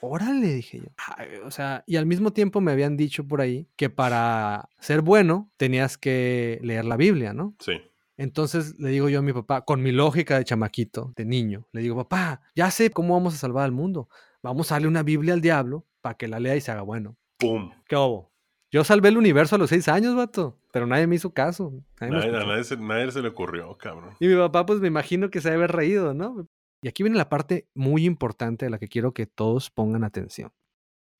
Órale, 0.00 0.54
dije 0.54 0.78
yo. 0.78 0.92
Ay, 1.16 1.28
o 1.44 1.50
sea, 1.50 1.82
y 1.86 1.96
al 1.96 2.06
mismo 2.06 2.32
tiempo 2.32 2.60
me 2.60 2.70
habían 2.70 2.96
dicho 2.96 3.26
por 3.26 3.40
ahí 3.40 3.68
que 3.76 3.90
para 3.90 4.68
ser 4.78 5.00
bueno 5.00 5.50
tenías 5.56 5.98
que 5.98 6.60
leer 6.62 6.84
la 6.84 6.96
Biblia, 6.96 7.32
¿no? 7.32 7.56
Sí. 7.58 7.80
Entonces 8.16 8.78
le 8.78 8.90
digo 8.90 9.08
yo 9.08 9.20
a 9.20 9.22
mi 9.22 9.32
papá, 9.32 9.64
con 9.64 9.82
mi 9.82 9.92
lógica 9.92 10.38
de 10.38 10.44
chamaquito, 10.44 11.12
de 11.16 11.24
niño, 11.24 11.68
le 11.72 11.82
digo, 11.82 11.96
papá, 11.96 12.42
ya 12.54 12.70
sé 12.70 12.90
cómo 12.90 13.14
vamos 13.14 13.34
a 13.34 13.38
salvar 13.38 13.64
al 13.64 13.72
mundo. 13.72 14.08
Vamos 14.42 14.70
a 14.70 14.74
darle 14.74 14.88
una 14.88 15.02
Biblia 15.02 15.34
al 15.34 15.40
diablo 15.40 15.86
para 16.00 16.16
que 16.16 16.28
la 16.28 16.40
lea 16.40 16.56
y 16.56 16.60
se 16.60 16.70
haga 16.70 16.82
bueno. 16.82 17.16
¡Pum! 17.38 17.70
¿Qué 17.88 17.96
hubo? 17.96 18.32
Yo 18.70 18.84
salvé 18.84 19.08
el 19.08 19.16
universo 19.16 19.56
a 19.56 19.58
los 19.58 19.70
seis 19.70 19.88
años, 19.88 20.14
vato, 20.14 20.58
pero 20.72 20.86
nadie 20.86 21.06
me 21.06 21.16
hizo 21.16 21.32
caso. 21.32 21.72
nadie 22.00 22.64
se, 22.64 22.76
nadie 22.76 23.10
se 23.10 23.22
le 23.22 23.28
ocurrió, 23.28 23.76
cabrón. 23.78 24.14
Y 24.20 24.26
mi 24.28 24.36
papá, 24.36 24.66
pues 24.66 24.80
me 24.80 24.88
imagino 24.88 25.30
que 25.30 25.40
se 25.40 25.50
debe 25.50 25.64
haber 25.64 25.76
reído, 25.76 26.12
¿no? 26.12 26.46
Y 26.82 26.88
aquí 26.88 27.02
viene 27.02 27.16
la 27.16 27.28
parte 27.28 27.66
muy 27.74 28.04
importante 28.04 28.66
de 28.66 28.70
la 28.70 28.78
que 28.78 28.88
quiero 28.88 29.14
que 29.14 29.26
todos 29.26 29.70
pongan 29.70 30.04
atención. 30.04 30.52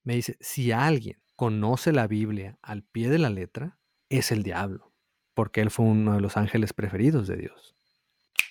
Me 0.04 0.14
dice, 0.14 0.36
si 0.40 0.72
alguien 0.72 1.20
conoce 1.36 1.92
la 1.92 2.06
Biblia 2.06 2.58
al 2.62 2.82
pie 2.82 3.08
de 3.08 3.18
la 3.18 3.30
letra, 3.30 3.78
es 4.10 4.30
el 4.30 4.42
diablo, 4.42 4.92
porque 5.34 5.60
él 5.60 5.70
fue 5.70 5.86
uno 5.86 6.14
de 6.14 6.20
los 6.20 6.36
ángeles 6.36 6.72
preferidos 6.72 7.26
de 7.26 7.36
Dios. 7.36 7.76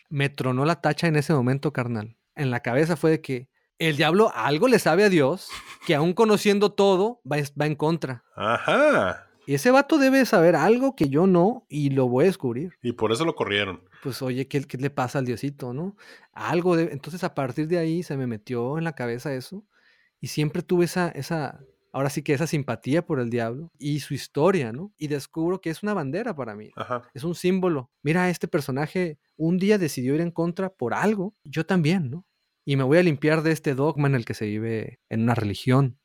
Me 0.10 0.30
tronó 0.30 0.66
la 0.66 0.82
tacha 0.82 1.08
en 1.08 1.16
ese 1.16 1.34
momento, 1.34 1.72
carnal. 1.72 2.18
En 2.36 2.50
la 2.50 2.62
cabeza 2.62 2.96
fue 2.96 3.12
de 3.12 3.22
que 3.22 3.50
el 3.80 3.98
diablo 3.98 4.32
algo 4.34 4.68
le 4.68 4.80
sabe 4.80 5.04
a 5.04 5.10
Dios, 5.10 5.50
que 5.86 5.96
aún 5.96 6.14
conociendo 6.14 6.72
todo, 6.72 7.22
va, 7.30 7.38
va 7.60 7.66
en 7.66 7.76
contra. 7.76 8.24
Ajá. 8.36 9.28
Y 9.46 9.54
ese 9.54 9.72
vato 9.72 9.98
debe 9.98 10.26
saber 10.26 10.58
algo 10.58 10.96
que 10.96 11.08
yo 11.08 11.26
no 11.26 11.66
y 11.70 11.92
lo 11.92 12.10
voy 12.10 12.26
a 12.26 12.28
descubrir. 12.28 12.74
Y 12.82 12.92
por 12.92 13.14
eso 13.14 13.24
lo 13.24 13.34
corrieron. 13.34 13.82
Pues 14.04 14.22
oye, 14.22 14.48
¿qué, 14.48 14.62
qué 14.64 14.78
le 14.78 14.90
pasa 14.90 15.20
al 15.20 15.26
Diosito, 15.26 15.74
no? 15.74 15.96
Algo 16.34 16.76
de... 16.76 16.90
Entonces 16.92 17.24
a 17.24 17.34
partir 17.34 17.68
de 17.68 17.78
ahí 17.78 18.04
se 18.04 18.18
me 18.18 18.28
metió 18.28 18.78
en 18.78 18.84
la 18.84 18.92
cabeza 18.92 19.34
eso 19.34 19.64
y 20.20 20.28
siempre 20.28 20.64
tuve 20.64 20.84
esa, 20.84 21.08
esa, 21.10 21.62
ahora 21.94 22.10
sí 22.10 22.24
que 22.24 22.34
esa 22.34 22.46
simpatía 22.46 23.06
por 23.06 23.22
el 23.22 23.30
diablo 23.30 23.72
y 23.80 24.02
su 24.02 24.14
historia, 24.14 24.74
¿no? 24.74 24.92
Y 24.98 25.08
descubro 25.08 25.62
que 25.62 25.70
es 25.70 25.82
una 25.82 25.94
bandera 25.94 26.36
para 26.36 26.54
mí. 26.54 26.72
Ajá. 26.76 27.04
Es 27.14 27.24
un 27.24 27.34
símbolo. 27.34 27.90
Mira, 28.02 28.30
este 28.30 28.50
personaje 28.50 29.18
un 29.38 29.58
día 29.58 29.78
decidió 29.78 30.14
ir 30.14 30.22
en 30.22 30.32
contra 30.32 30.70
por 30.70 30.94
algo, 30.94 31.34
yo 31.46 31.66
también, 31.66 32.10
¿no? 32.10 32.26
Y 32.68 32.76
me 32.76 32.84
voy 32.84 32.98
a 32.98 33.04
limpiar 33.04 33.44
de 33.44 33.54
este 33.54 33.76
dogma 33.76 34.10
en 34.10 34.16
el 34.16 34.26
que 34.26 34.34
se 34.34 34.46
vive 34.46 35.00
en 35.08 35.22
una 35.22 35.36
religión. 35.36 36.02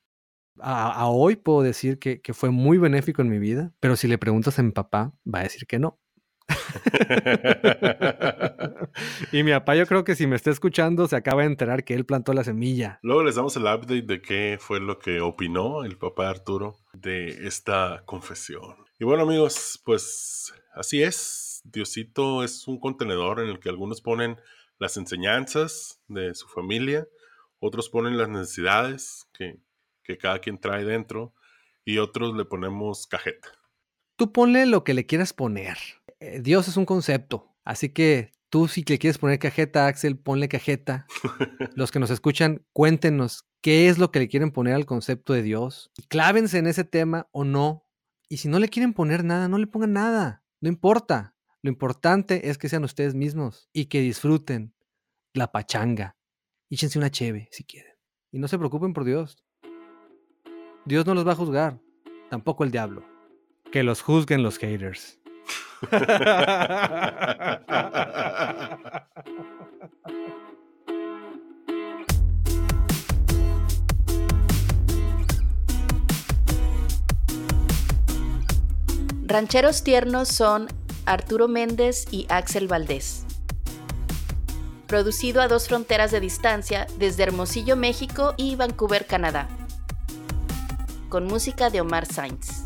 A, 0.61 0.93
a 0.93 1.09
hoy 1.09 1.35
puedo 1.35 1.63
decir 1.63 1.99
que, 1.99 2.21
que 2.21 2.35
fue 2.35 2.51
muy 2.51 2.79
benéfico 2.79 3.21
en 3.21 3.31
mi 3.31 3.41
vida, 3.41 3.73
pero 3.81 3.97
si 3.97 4.07
le 4.07 4.17
preguntas 4.17 4.61
a 4.61 4.63
mi 4.63 4.71
papá, 4.71 5.13
va 5.27 5.41
a 5.41 5.43
decir 5.43 5.67
que 5.67 5.81
no. 5.81 5.99
y 9.33 9.43
mi 9.43 9.51
papá, 9.51 9.75
yo 9.75 9.89
creo 9.89 10.05
que 10.05 10.15
si 10.15 10.29
me 10.29 10.37
está 10.37 10.53
escuchando, 10.53 11.09
se 11.09 11.17
acaba 11.17 11.43
de 11.43 11.49
enterar 11.49 11.83
que 11.83 11.95
él 11.95 12.07
plantó 12.07 12.33
la 12.33 12.45
semilla. 12.45 13.01
Luego 13.03 13.25
les 13.25 13.35
damos 13.35 13.57
el 13.57 13.65
update 13.65 14.03
de 14.03 14.23
qué 14.23 14.57
fue 14.61 14.79
lo 14.79 15.01
que 15.01 15.21
opinó 15.21 15.83
el 15.83 15.99
papá 15.99 16.31
Arturo 16.31 16.77
de 16.93 17.45
esta 17.45 18.05
confesión. 18.07 18.77
Y 19.01 19.05
bueno, 19.05 19.25
amigos, 19.25 19.83
pues 19.85 20.55
así 20.77 21.03
es. 21.03 21.61
Diosito 21.65 22.45
es 22.45 22.69
un 22.69 22.79
contenedor 22.79 23.41
en 23.41 23.49
el 23.49 23.59
que 23.59 23.69
algunos 23.69 24.01
ponen 24.01 24.39
las 24.79 24.97
enseñanzas 24.97 26.01
de 26.09 26.35
su 26.35 26.49
familia, 26.49 27.07
otros 27.59 27.89
ponen 27.89 28.19
las 28.19 28.29
necesidades 28.29 29.29
que, 29.33 29.61
que 30.03 30.19
cada 30.19 30.41
quien 30.41 30.59
trae 30.59 30.85
dentro 30.85 31.35
y 31.85 31.99
otros 31.99 32.35
le 32.37 32.45
ponemos 32.45 33.07
cajeta. 33.07 33.49
Tú 34.17 34.33
ponle 34.33 34.67
lo 34.67 34.85
que 34.85 34.95
le 34.95 35.07
quieras 35.07 35.33
poner. 35.33 35.79
Eh, 36.21 36.41
Dios 36.41 36.69
es 36.69 36.77
un 36.77 36.87
concepto, 36.87 37.55
así 37.65 37.91
que 37.91 38.33
tú 38.51 38.69
si 38.69 38.85
le 38.85 38.99
quieres 38.99 39.19
poner 39.19 39.39
cajeta, 39.39 39.87
Axel, 39.87 40.19
ponle 40.19 40.49
cajeta. 40.49 41.07
Los 41.75 41.91
que 41.91 41.99
nos 41.99 42.11
escuchan, 42.11 42.65
cuéntenos 42.73 43.49
qué 43.63 43.89
es 43.89 43.99
lo 43.99 44.11
que 44.11 44.19
le 44.19 44.29
quieren 44.29 44.51
poner 44.51 44.75
al 44.75 44.85
concepto 44.85 45.33
de 45.33 45.43
Dios. 45.43 45.91
Y 45.97 46.03
clávense 46.03 46.59
en 46.59 46.67
ese 46.67 46.85
tema 46.85 47.29
o 47.33 47.45
no. 47.45 47.87
Y 48.29 48.39
si 48.39 48.49
no 48.49 48.59
le 48.59 48.69
quieren 48.69 48.93
poner 48.93 49.25
nada, 49.25 49.49
no 49.49 49.57
le 49.57 49.67
pongan 49.67 49.93
nada. 49.93 50.45
No 50.61 50.69
importa. 50.69 51.32
Lo 51.65 51.71
importante 51.71 52.51
es 52.51 52.59
que 52.59 52.69
sean 52.69 52.83
ustedes 52.83 53.15
mismos 53.15 53.69
y 53.73 53.85
que 53.87 54.01
disfruten 54.01 54.75
la 55.33 55.53
pachanga. 55.53 56.17
Échense 56.69 56.99
una 56.99 57.09
cheve 57.09 57.49
si 57.53 57.63
quieren. 57.63 57.93
Y 58.33 58.41
no 58.41 58.49
se 58.49 58.59
preocupen 58.59 58.93
por 58.93 59.05
Dios. 59.05 59.45
Dios 60.85 61.07
no 61.07 61.15
los 61.15 61.25
va 61.25 61.33
a 61.33 61.37
juzgar, 61.37 61.81
tampoco 62.31 62.65
el 62.65 62.73
diablo. 62.73 63.05
Que 63.71 63.85
los 63.85 64.03
juzguen 64.03 64.43
los 64.43 64.59
haters. 64.59 65.21
Rancheros 79.25 79.85
tiernos 79.85 80.29
son 80.29 80.67
Arturo 81.07 81.49
Méndez 81.49 82.07
y 82.11 82.27
Axel 82.29 82.69
Valdés. 82.69 83.25
Producido 84.87 85.41
a 85.41 85.49
dos 85.49 85.69
fronteras 85.69 86.11
de 86.11 86.21
distancia 86.21 86.87
desde 86.99 87.25
Hermosillo, 87.25 87.77
México 87.77 88.35
y 88.37 88.57
Vancouver, 88.57 89.07
Canadá. 89.07 89.49
Con 91.09 91.27
música 91.27 91.71
de 91.71 91.81
Omar 91.81 92.07
Sainz. 92.07 92.62